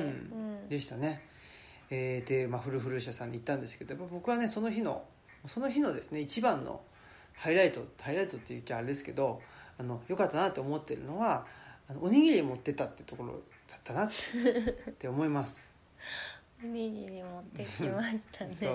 [0.67, 0.69] ん。
[0.69, 1.23] でしたね、
[1.91, 5.05] えーで、まあ、フルフル社さんに行ったんですけど僕はねその日の
[5.47, 6.81] その日のですね一番の
[7.35, 9.41] ハイライトハイライトって言っちゃあれですけど
[9.79, 11.47] あのよかったなと思ってるのは
[11.89, 14.11] あのおにぎり持ってったってところだったなっ
[14.99, 15.75] て思います
[16.65, 18.51] おにぎり持ってきましたね。
[18.55, 18.71] そう。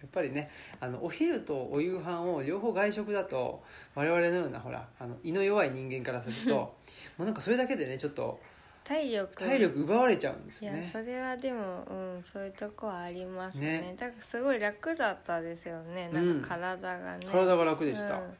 [0.00, 0.48] やっぱりね
[0.80, 3.64] あのお昼とお夕飯を両方外食だと
[3.96, 6.54] 我々のようなほらあの胃の弱い人間からすると
[7.18, 8.38] もうなんかそれだけでねちょっと
[8.84, 9.36] 体力。
[9.36, 13.82] 体力奪われちゃうんですいやよねそれはでも、うん、そういうとこはありますね。
[13.82, 13.96] ね。
[13.98, 16.08] だからすごい楽だったですよね。
[16.08, 18.34] なんか体がね、体が楽でした、うん。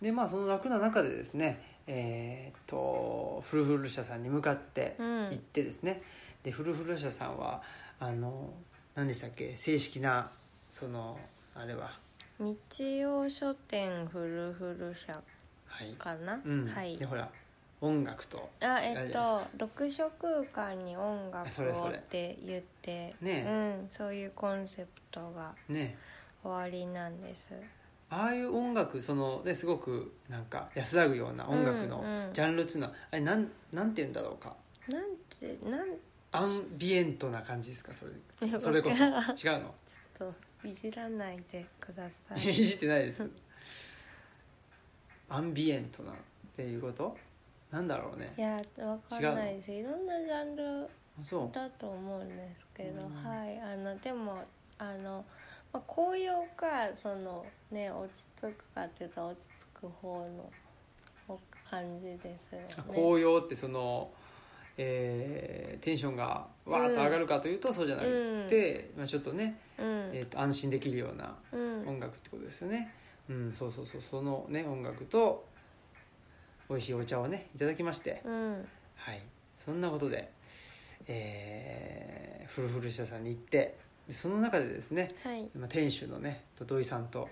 [0.00, 5.24] でまあその楽な中でですねえーっとフルフル社さんに向かってうん。
[5.26, 6.02] 行ってですね、
[6.42, 7.62] でフルフル社さんは
[8.04, 8.52] あの
[8.96, 9.56] 何でしたっけ？
[9.56, 10.32] 正式な
[10.68, 11.16] その
[11.54, 11.92] あれは。
[12.40, 15.12] 道用書店フルフル社
[15.66, 16.66] はい、かな、うん。
[16.66, 16.96] はい。
[16.96, 17.30] でほら
[17.80, 18.50] 音楽と。
[18.60, 21.90] あえっと読書空間に音楽それそれ。
[21.90, 25.96] をって言ってねうん、そういうコンセプトがね
[26.42, 27.50] 終わりなんです。
[28.10, 32.32] ああいう音楽そのねすごくなんか安らぐような音楽のうんうん。
[32.32, 34.56] ジャンルっていうのは、あれなんなんて言うんだろうか？
[34.88, 35.88] なんてなん
[36.32, 37.92] アンビエントな感じですか？
[37.92, 38.08] そい
[38.40, 39.04] れやそれこそ。
[39.04, 39.74] 違うわからの
[40.18, 40.32] と
[40.64, 42.46] いじらないでください。
[42.46, 43.28] やいいじってないです。
[45.28, 46.14] アンビエントなっ
[46.56, 47.16] ていうこと？
[47.70, 48.32] なんだろうね。
[48.36, 49.72] いやわかんないです。
[49.72, 50.88] いろんなジャンル
[51.52, 53.10] だと思うんですけど、うん。
[53.10, 53.60] はい。
[53.60, 54.42] あのでも
[54.78, 55.24] あの、
[55.72, 59.44] まあ、紅葉かそのね落ち着くかっていうと落ち
[59.76, 60.26] 着く方
[61.28, 62.68] の感じですよね。
[62.88, 64.10] 紅葉ってその、
[64.78, 70.10] えーテンションがわーっと上がるかというとそうじゃなくて、まあ、ちょっとね、うん。
[70.12, 71.88] えー、と安心できるようなうん。
[71.88, 72.94] 音楽ってことですよね。
[73.28, 75.44] うんそうそうそうそのね音楽と
[76.68, 78.68] 美味しいお茶をねいただきまして、うん。
[78.96, 79.20] はい。
[79.56, 80.30] そんなことで、
[81.06, 85.48] えー、フルフル社さんに行ってでその中でですね、はい。
[85.56, 87.28] まあ、店主のね土井さんと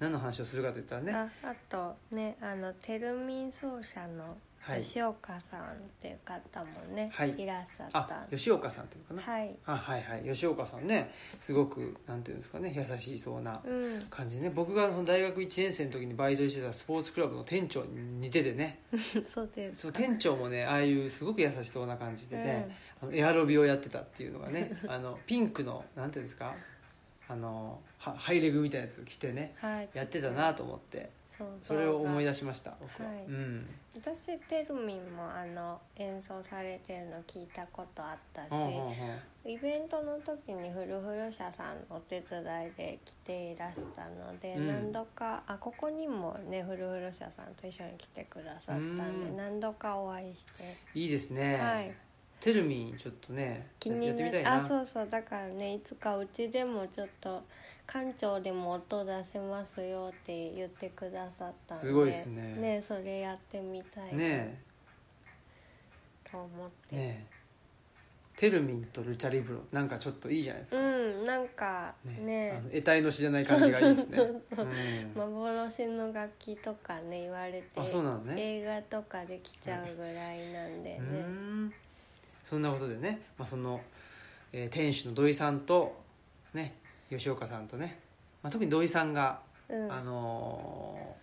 [0.00, 4.82] 何の話をするかといったらねああとねあのテルミン奏者のはい。
[4.82, 7.34] 吉岡さんっていう方もね、はい。
[7.40, 7.98] い、らっしゃった。
[8.00, 9.56] あ吉岡さんっていうのかな、はい。
[9.66, 10.22] あはいはい。
[10.24, 14.02] 吉岡さんねすごくなんていうんですかね優しそうなうん。
[14.08, 14.52] 感じでね。
[14.54, 18.78] 僕がその大学1年生の時にバイトしてたスポーツクラブの店長に似ててね。
[19.26, 19.88] そうですか。
[19.88, 26.54] そう店長もねああいうすごく優しそうな感じでね、あのエアロビをやってたっていうのがね あのピンクのなんていうんですか？
[27.28, 29.88] あのはハイレグみたいなやつ着てねはい。
[29.94, 31.10] やってたなと思って
[31.62, 33.24] それを思い出しました僕は、はい。
[33.24, 33.66] うん。
[33.94, 38.50] 私テルミンもあの演奏されてるの聞いたことあったし、
[39.44, 44.66] イベントの時にフルフル社さんのお手伝いで来ていらしたので、うん。
[44.68, 49.36] 何度かあここにもねフルフル社さんと一緒に来てくださったんでうん。
[49.36, 51.94] 何度かお会いして、いいですね、はい。
[52.40, 54.54] テルミンちょっとねや気になってみたいな。
[54.56, 55.08] あそうそう。
[55.10, 57.42] だからねいつかうちでもちょっと
[57.92, 62.54] 館長でも音出せますよって言ってくださったんですごいですね。
[62.54, 64.62] ねそれやってみたいなね
[66.30, 67.42] と思って、えねえ。
[68.34, 74.18] テルミンとルチャリブロなんかちょっといいじゃないですか、うんなんかねねあの得体の知じゃない感じがいいですね。
[75.14, 78.34] 幻の楽器とかね言われてあそうなのね。
[78.38, 81.16] 映画とかできちゃうぐらいなんでね、うー
[81.66, 81.72] ん。
[82.42, 83.82] そんなことでね、まあ、その、
[84.50, 86.00] えー店主の土井さんと
[86.54, 86.80] ね
[87.16, 87.98] 吉岡さんとね、
[88.42, 89.92] まあ、特に土井さんが、うん。
[89.92, 91.22] あのー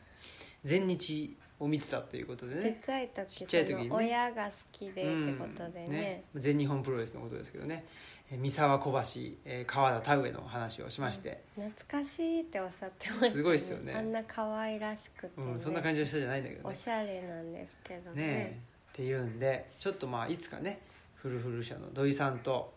[0.61, 3.87] 全日を見てたということでちっねちゃい時ちっちゃい時にね。
[3.87, 5.03] その親が好きでって
[5.39, 5.91] ことでうん。
[5.91, 7.85] ね,、全日本プロレスのことですけどね。
[8.29, 8.97] えー三沢小橋、
[9.45, 13.93] えー川田田植の話をしまして、懐かしいっておっしゃってました、ね、すごいっすよね。
[13.93, 15.47] あんな可愛らしくて、ね。
[15.53, 15.59] うん。
[15.61, 16.69] そんな感じの人じゃないんだけどね。
[16.69, 18.21] おしゃれなんですけどね。
[18.21, 18.59] ねえ。
[18.91, 20.81] っていうんでちょっとまあいつかね
[21.15, 22.73] フルフル社の土井さんと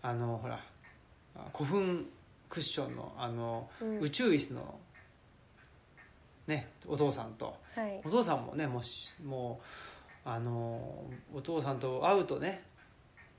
[0.00, 0.60] あのほら
[1.34, 2.06] あ古墳
[2.52, 4.00] クッションのあの、うん。
[4.00, 4.78] 宇宙椅子の
[6.46, 7.56] ねお父さんと。
[7.74, 8.02] はい。
[8.04, 9.62] お父さんもねもうしも
[10.26, 12.62] うあのお父さんと会うとね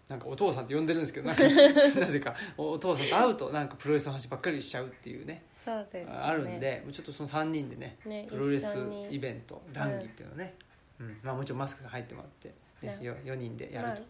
[0.09, 8.75] なんかお父さんって呼んでるんですけど なぜかおお父さんと会うとなんかプロレスの話ばっかりしちゃうっていうねそうです、ね、あるんでちょっとその3人でねねプロレス
[9.11, 10.55] イベント談義っていうのね、
[10.99, 11.19] うん。
[11.21, 12.53] まあ、もちろんマスクで入ってもらって、
[12.83, 14.01] ねねよ 4, 人でやまある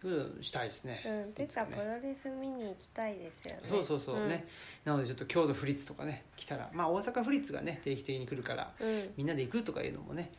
[0.00, 1.68] というのをしたいですね、うん、うん、てかいつかね。
[1.76, 3.60] プロレス見に行きたいですよね。
[3.64, 4.46] そうそうそうね、
[4.84, 10.32] なのでちょっと郷土フリッツとかね来たらまあ大阪フリッツがね定期的に来るからうん、うんみんなで行くとかいうのもね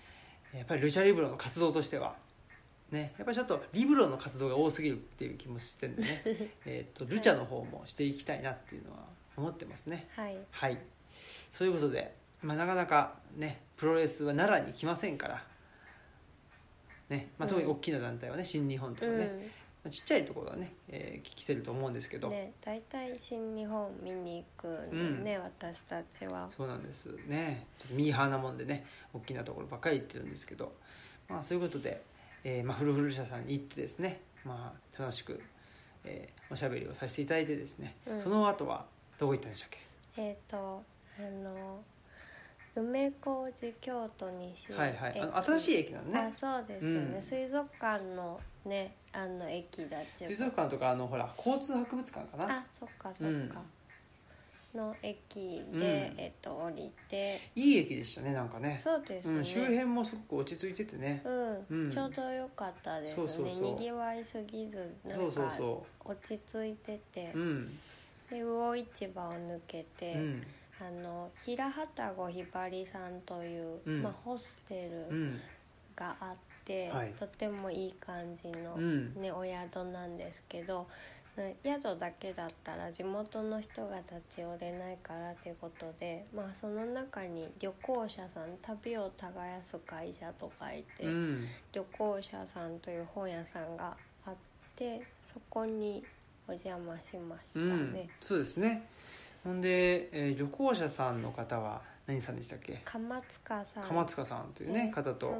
[0.56, 2.16] やっぱりルチャリブロの活動としては
[2.92, 3.14] ね。
[3.18, 6.08] やっぱりちょっとリブロの活動が多すぎるっていう気もしてんでね。
[6.66, 9.06] えーとルチャの方もしていきたいなっていうのは
[9.38, 10.08] 思ってますね。
[10.16, 10.38] はい。
[10.50, 10.78] はい。
[11.52, 15.44] そういうことで、まあ、なかなかねプロレスは奈良に来ませんから、
[17.10, 17.30] ね。
[17.38, 19.32] まあ、特に大きな団体はね、新日本とかね、
[19.84, 26.49] まあちっちゃいところはね、えー来てると思うんですけど、ね大体新日本見に行くんでね、私たちは。
[26.55, 27.66] そうなんですね。
[27.91, 30.74] ミーハーなもんでね大きなところばっかり行ってるんですけど、
[31.30, 32.01] まあ、そういうことで、
[32.43, 35.41] えーまあ、フルフル社さんに行ってですね、まあ、楽しく、
[36.03, 38.22] えーおしゃべりをさせていただいてですね、うん。
[38.22, 38.86] その後は
[39.20, 39.80] どこ行ったんでしたっけ？
[40.22, 40.84] えっ、と
[41.18, 41.80] あの
[42.76, 45.20] 梅小路京都西はいはい。
[45.20, 46.20] あの新しい駅なのね。
[46.20, 47.22] あそうですよね、うん。
[47.22, 52.57] 水族館のねあの駅だっ水族館とかあのほら交通博物館かな。
[52.57, 53.61] あそっかそっか、
[54.76, 55.82] の駅で、うん。
[55.82, 57.39] えっと降りて。
[57.55, 58.80] いい駅でしたねなんかね。
[58.84, 61.65] そうですね、うん、周辺もすごく落ち着いててね、うん。
[61.70, 61.91] うん。
[61.91, 63.15] ちょうど良かったですね。
[63.15, 63.74] そうそうそう。
[63.74, 67.80] にぎわいすぎずなそうんそうかそ落ち着いてて、ううん。
[68.30, 70.43] で魚市場を抜けて、うん
[70.82, 74.04] あの平畑子ひばりさんという、うん。
[74.04, 75.42] まあ、ホステルうん。
[75.96, 77.14] があって、はい。
[77.20, 79.22] とてもいい感じの、うん。
[79.22, 80.88] ね、お宿なんですけど
[81.36, 91.48] ね宿だけだったら地元の人が立ち寄れないからということで、まあ、その中に旅行者さん旅を耕す会社と書いて、うん。
[91.74, 94.36] 旅行者さんという本屋さんがあっ
[94.76, 96.04] てそこに
[96.48, 97.94] お邪魔しましたうん。
[97.94, 98.10] ね。
[98.22, 98.88] そうですね
[99.44, 102.82] ほんで、えー旅行者さんの方は何さんでしたっけ？
[102.86, 103.84] 鎌塚さん。
[103.84, 104.92] 鎌塚さんというねね。
[104.92, 105.38] 方と。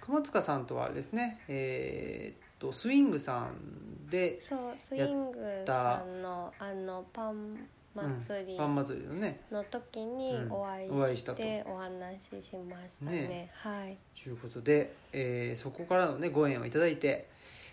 [0.00, 8.56] 鎌塚さんとはですねえーっとスイングさんでそうスイングさんのあのパン祭り。
[8.56, 9.40] パン祭りのね。
[9.52, 10.52] の時にうん。
[10.52, 13.12] お会いしてお話ししましたね。
[13.28, 13.50] ね。
[13.54, 13.96] はい。
[14.22, 17.28] ということで、えーそこからのねご縁をいただいて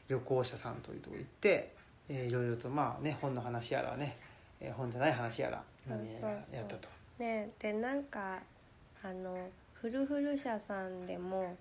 [0.09, 1.73] 旅行者さんというところ行って、
[2.09, 4.17] えーいろいろとまあね本の話やらね、
[4.61, 6.87] えー本じゃない話やら何やらやったと。
[7.19, 8.39] ねでなんか
[9.03, 11.57] あのフルフル社さんでも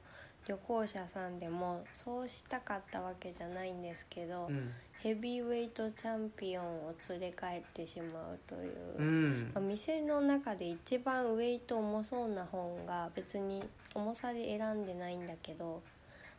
[0.47, 4.73] 旅行者さんでもそうしたかったわけじゃないんですけど、うん。
[5.03, 9.51] ヘビーウェイトチャンピオンを連れ帰ってしまうという、うん。
[9.55, 13.63] まあ店の中で一番ウェイト重そうな本が別に
[13.95, 15.83] 重さで選んでないんだけど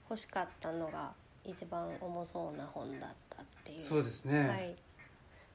[0.10, 1.12] 欲しかったのが
[1.44, 3.80] 一番重そうな本だったっていう。
[3.80, 4.76] そうですね、はい「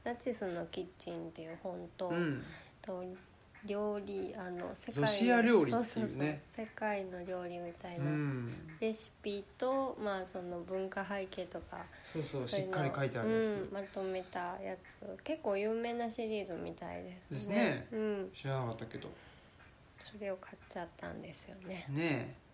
[0.06, 2.44] ナチスのキッチン」っていう本と,、うん。
[2.80, 3.04] と
[3.64, 5.82] 料理あの世界のロシア料理っていうね。
[5.82, 8.52] そうそうそう世界の料理みたいうな、ん。
[8.80, 15.22] レシピと、まあ、その文化背景とかそうそうしっかり書いてあるんです、うん、まとめたやつ。
[15.24, 17.30] 結構有名なシリーズみたいですね。
[17.30, 17.88] ですね。
[17.92, 19.08] うん、知らなかったけど。
[19.98, 21.86] それを買っちゃったんですよね。
[21.88, 22.46] ねえ。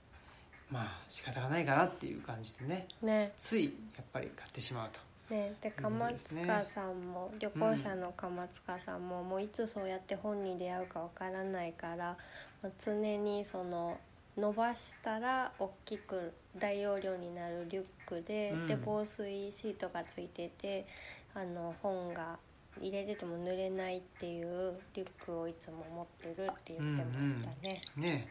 [0.71, 2.89] まあ仕方がないかなっていう感じでね。
[3.03, 3.33] ね。
[3.37, 5.01] ついやっぱり買ってしまうと
[5.31, 12.17] ねで鎌塚さんも、旅行者の鎌塚さんも、もういつそうやって本に出会うかわからないから、
[12.63, 13.99] まあ常にその
[14.37, 18.67] 伸ばしたら大きく大容量になるリュックで、うん。
[18.67, 20.87] で防水シートがついてて
[21.35, 22.39] あの本が
[22.81, 27.83] 入れてても濡れないっていうリュックをいつも持ってるって言ってましたね。
[27.97, 28.27] ね。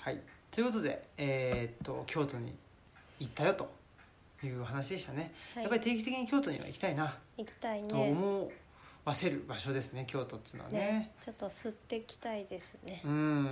[0.00, 0.20] えはい。
[0.50, 2.52] ということでえーっと京都に
[3.20, 3.70] 行ったよと
[4.46, 5.64] いうお話でしたね、はい。
[5.64, 7.14] やっぱり定期的に京都には行きたいな。
[7.36, 8.52] 行きたいとね思
[9.04, 10.78] わせる場所ですね京都っていうのはね。
[10.78, 13.02] ねちょっと吸ってきたいですね。
[13.04, 13.48] うん。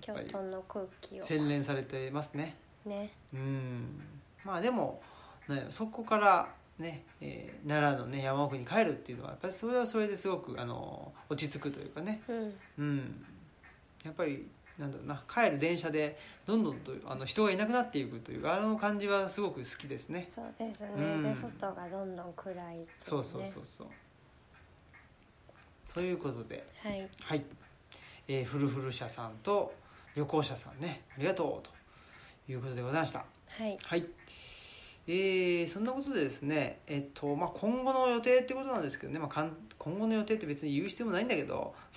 [0.00, 1.24] 京都の空気を。
[1.24, 2.56] 洗練されてますね。
[2.84, 3.10] ね。
[3.32, 4.02] うん。
[4.44, 5.00] まあでも、
[5.48, 6.48] ね、そこから
[6.78, 12.22] ね、えー奈良のね山奥に帰るっていうのはやっぱりそれはそれですごくあの落ち着くというかね。
[12.28, 12.54] うん。
[12.78, 13.24] うん。
[14.04, 14.48] やっぱり
[14.78, 20.28] なんだろうな帰る電車でどんどんとあの人がいなくなっていくというあの感じはすごく好きですね。
[20.34, 21.22] そうですね、うん。
[21.22, 23.86] で外がどんどん暗いね、そうそうそうそう。
[25.92, 26.66] そういうことで。
[26.82, 27.08] はい。
[27.20, 27.44] はい、
[28.28, 29.74] えー、フルフル社さんと
[30.14, 31.02] 旅行者さんね。
[31.16, 31.68] ありがとう
[32.46, 33.24] ということでございました。
[33.48, 33.78] はい。
[33.82, 34.06] はい
[35.06, 41.94] えー、そんなことでですね、えっとまあ、今後の予定ってことなんですけどね、まあ、かん今後の予定って別に言う必要もないんだけど っ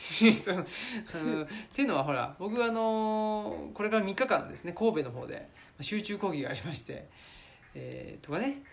[1.76, 5.48] ていうのはほら僕はあのこれから3日間ですね神戸の方で
[5.82, 7.08] 集中講義がありまして、
[7.76, 8.64] えーとかね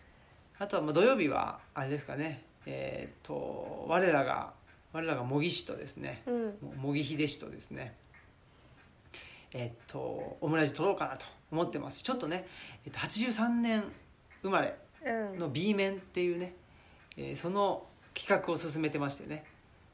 [0.58, 4.54] あとはまあ土曜日はあれですかねえーっと我らが
[4.92, 6.58] 我らが模擬師とですねうん。
[6.76, 7.94] 模擬秀氏とですね
[9.52, 12.02] えっとオムライス取ろうかなと思ってます。
[12.02, 12.46] ちょっとね、
[12.86, 13.84] えっと、83年
[14.42, 14.74] 生まれ
[15.04, 15.38] うん。
[15.38, 16.54] の B 面っていうね、
[17.16, 17.84] えーその
[18.14, 19.42] 企画を進めてましてね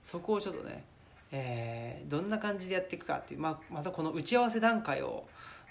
[0.02, 0.82] そこをちょっとね、
[1.30, 5.26] えーどんな感じでやっていくかっていう、まあ、またこの打ち合わせ段階を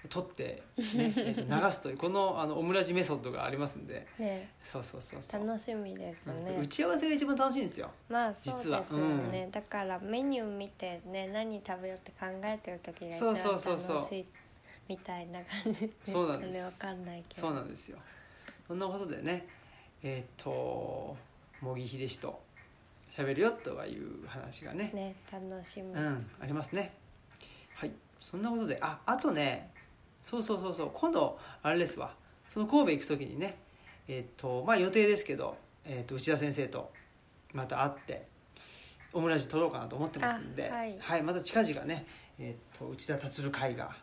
[0.09, 0.61] 取って、ね
[1.17, 4.07] えー流すというこのあのオムラジメソッドがありますんで。
[4.19, 4.51] ね。
[4.63, 5.45] そうそうそうそう。
[5.45, 8.97] 楽しみですうんね打ち合わせが一番楽しいんですよまあそうです実はよ
[9.31, 14.25] ね、だからメニュー見てね何食べようって考えてる時が一番楽しい
[14.87, 16.63] みたいな感じそうなんです。
[16.63, 17.41] わかんないけど。
[17.41, 17.97] そうなんですよ
[18.67, 19.47] そんなことでね
[20.03, 21.15] えっ、と
[21.61, 22.39] 茂木秀氏と
[23.11, 26.93] 喋るよとかいう話がねね楽しみ、うんありますね。
[27.73, 29.71] はいそんなことでああとね
[30.21, 32.13] そうそうそうそう今度あれですわ。
[32.49, 33.57] その神戸行く時にね
[34.07, 36.91] えっ、とまあ予定ですけど、えっと内田先生と
[37.53, 38.27] また会って
[39.13, 41.23] オムライス撮ろうかなと思ってますんで、あはい。
[41.23, 42.05] また近々ね、
[42.39, 43.95] えっと内田達会が、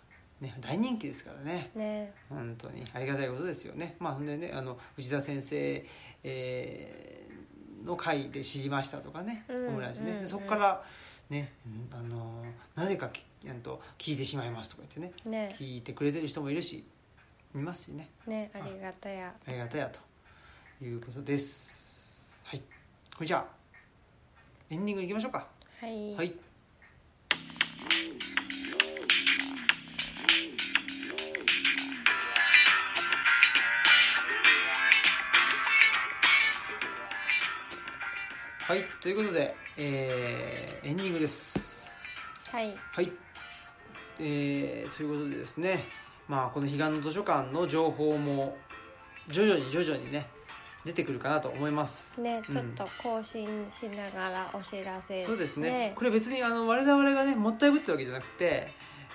[0.45, 1.71] ね、大人気ですからね。
[1.75, 2.13] ね。
[2.29, 2.87] 本当に。
[2.93, 3.97] ありがたいことですよね。
[3.99, 5.85] まあほんでねあの内田先生、
[6.23, 10.21] えーの会で知りましたとかね、うんオムライスね、うん。
[10.23, 10.83] でそこから
[11.29, 12.43] ね、うんあの
[12.75, 13.25] なぜかき
[13.63, 15.31] と聞いてしまいますとか言ってね。
[15.31, 15.57] ね。
[15.59, 16.87] 聞いてくれてる人もいるし
[17.55, 18.09] いますしね。
[18.27, 19.35] ねありがたや。
[19.47, 22.41] ありがたやということです。
[22.45, 22.61] はい。
[23.15, 23.47] これじゃあ
[24.71, 25.47] エンディングいきましょうか。
[25.81, 26.35] はい、はい
[38.67, 41.87] はいということで、えーエンディングです。
[42.51, 42.75] はい。
[42.93, 43.13] はい、
[44.19, 45.85] えーということでですね、
[46.29, 48.57] まあ、この彼岸の図書館の情報も
[49.29, 50.31] 徐々に徐々にね
[50.87, 52.19] 出てくるかなと思います。
[52.23, 52.55] ねうん。
[52.55, 55.93] ちょっと更新しながらお知らせ、そうですね。
[55.95, 58.69] これ別にあの我々がねもったいぶってわけじゃなくて、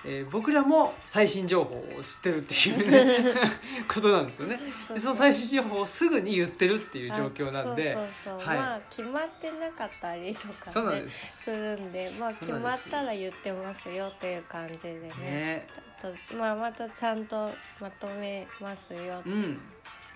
[0.06, 3.34] えー僕らも最新情報を知ってるっていうね
[3.88, 4.60] ことなんですよね。
[4.98, 11.44] その最新情報をすぐに言ってるっていう状況なんでまあ決まってなかったりとかねそうなんです。
[11.44, 15.12] するんでまあ決まったら言ってますよという感じでね。
[15.20, 15.68] ね。
[16.38, 19.30] まあまたちゃんとまとめますよって。
[19.30, 19.62] うん。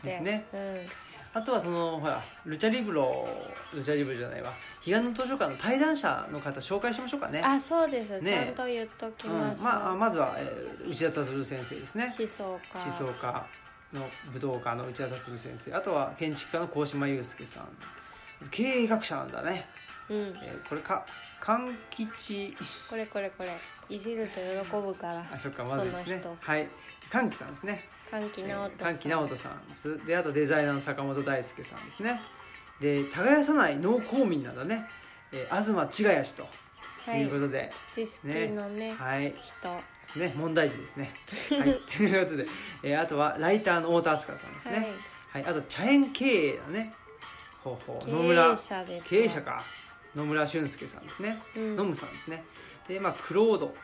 [0.04, 0.46] ですね。
[0.54, 0.88] うん
[1.36, 3.28] あとはそのほらルチャリブロ
[3.74, 4.54] ルチャリブロじゃないわ。
[4.86, 7.42] 彼岸の図書館の対談者の方紹介しましょうかね。
[7.44, 9.64] あそうです、ねちゃんと言っときましょう、うん。
[9.64, 12.14] まあ、まずは、えー内田達先生ですね。
[12.18, 13.46] 思想家思想家
[13.94, 15.74] の武道家の内田達先生。
[15.74, 17.68] あとは建築家の鴻島祐介さん。
[18.52, 19.66] 経営学者なんだね、
[20.10, 20.18] うん。
[20.18, 21.06] えーこれか
[21.40, 22.56] 勘吉。
[22.90, 23.50] これこれこれ。
[23.90, 25.26] いじると喜ぶから。
[25.34, 26.22] あそっかまずですね。
[26.40, 26.68] はい。
[27.10, 27.84] 歓喜さんですね
[28.14, 28.72] 歓喜直人さん。
[28.94, 30.06] 歓喜直人さんです。
[30.06, 32.22] であとデザイナーの坂本大輔さんですね。
[32.80, 34.86] で耕さない農公民なんだね、
[35.32, 36.48] えー、東千賀氏と
[37.06, 37.22] はい。
[37.22, 39.34] いうことで、土式のねはい。
[39.42, 40.20] 人。
[40.20, 40.34] ね。
[40.38, 41.12] 問題児ですね。
[41.50, 41.80] はい。
[41.98, 42.48] ということで、
[42.84, 44.88] えーあとはライターの太田明日香さんですね。
[45.32, 46.94] はい、あと茶園経営のね
[47.64, 48.58] ほうほう経営野村
[49.04, 49.64] 経営者か。
[50.16, 51.76] 野村俊介さんですね、うん。
[51.76, 52.44] 野村さんですね。
[52.88, 53.76] でまあクロード。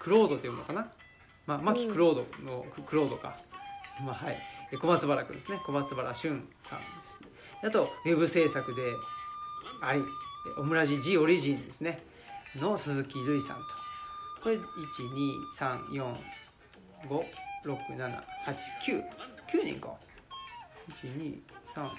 [0.00, 0.90] クロードって読むのかな、
[1.50, 3.36] まあ、牧クロードのククロードか、
[4.04, 4.38] まあはい、
[4.72, 5.58] え小松原君ですね。
[5.66, 7.18] 小松原俊さんです
[7.64, 8.82] あとウェブ制作で
[9.82, 10.04] ありえ
[10.60, 12.00] オムラジ G オリジンですね。
[12.56, 13.62] の鈴木瑠衣さんと。
[14.42, 16.22] これ123456789
[19.48, 19.94] 9人か。
[21.02, 21.90] 123456789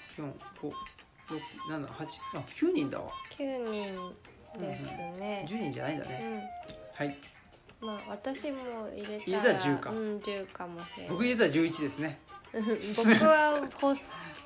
[2.36, 3.12] あ9人だわ。
[3.38, 4.14] 9人
[4.60, 5.46] ですね。
[5.48, 6.50] 10人じゃないんだね、
[6.96, 7.08] はい。
[7.08, 7.41] うん
[7.82, 8.58] まあ私も
[8.96, 9.90] 入れ入れたらたら10か。
[9.90, 11.10] うん10かもしれない。
[11.10, 12.20] 僕入れたら11ですね。
[12.96, 14.02] 僕はホス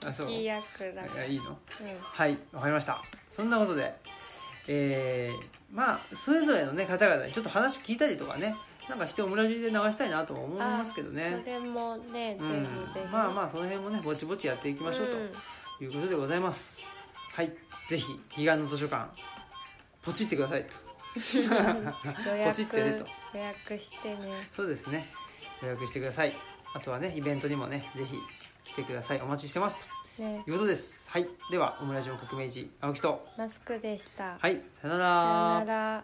[0.06, 1.26] あそうキー役だから。
[1.26, 1.50] いやいいの？
[1.50, 1.58] うん。
[2.00, 3.04] はいわかりました。
[3.30, 3.96] そんなことで
[4.68, 8.56] えー、まあそれぞれのね方々にちょっと話聞いたりとかね
[8.90, 11.42] なんかしてオムラジで流したいなとも思いますけどね。
[11.44, 12.64] それもね、うん。
[12.64, 13.12] ぜひぜひ。
[13.12, 15.18] まあまあその辺もねぼちぼちやっていきましょうと。
[15.82, 16.82] いうことでございます、
[17.34, 17.52] はい
[17.90, 19.10] ぜひ彼岸の図書館
[20.02, 20.76] ポチってくださいと。
[22.38, 24.18] 予 ポチってね約と予約してね。
[24.56, 25.10] そうですね。
[25.62, 26.34] 予約してください。
[26.74, 28.18] あとはねイベントにもねぜひ
[28.64, 29.22] 来てください。
[29.22, 29.78] お待ちしてます
[30.18, 30.24] と。
[30.24, 30.44] ね。
[30.48, 31.12] いうことです。
[31.12, 31.28] はい。
[31.52, 33.28] ではオムラジオ革命児青木と。
[33.38, 34.62] マスクでした、はい。
[34.82, 35.00] さよな
[35.60, 36.04] さよらなら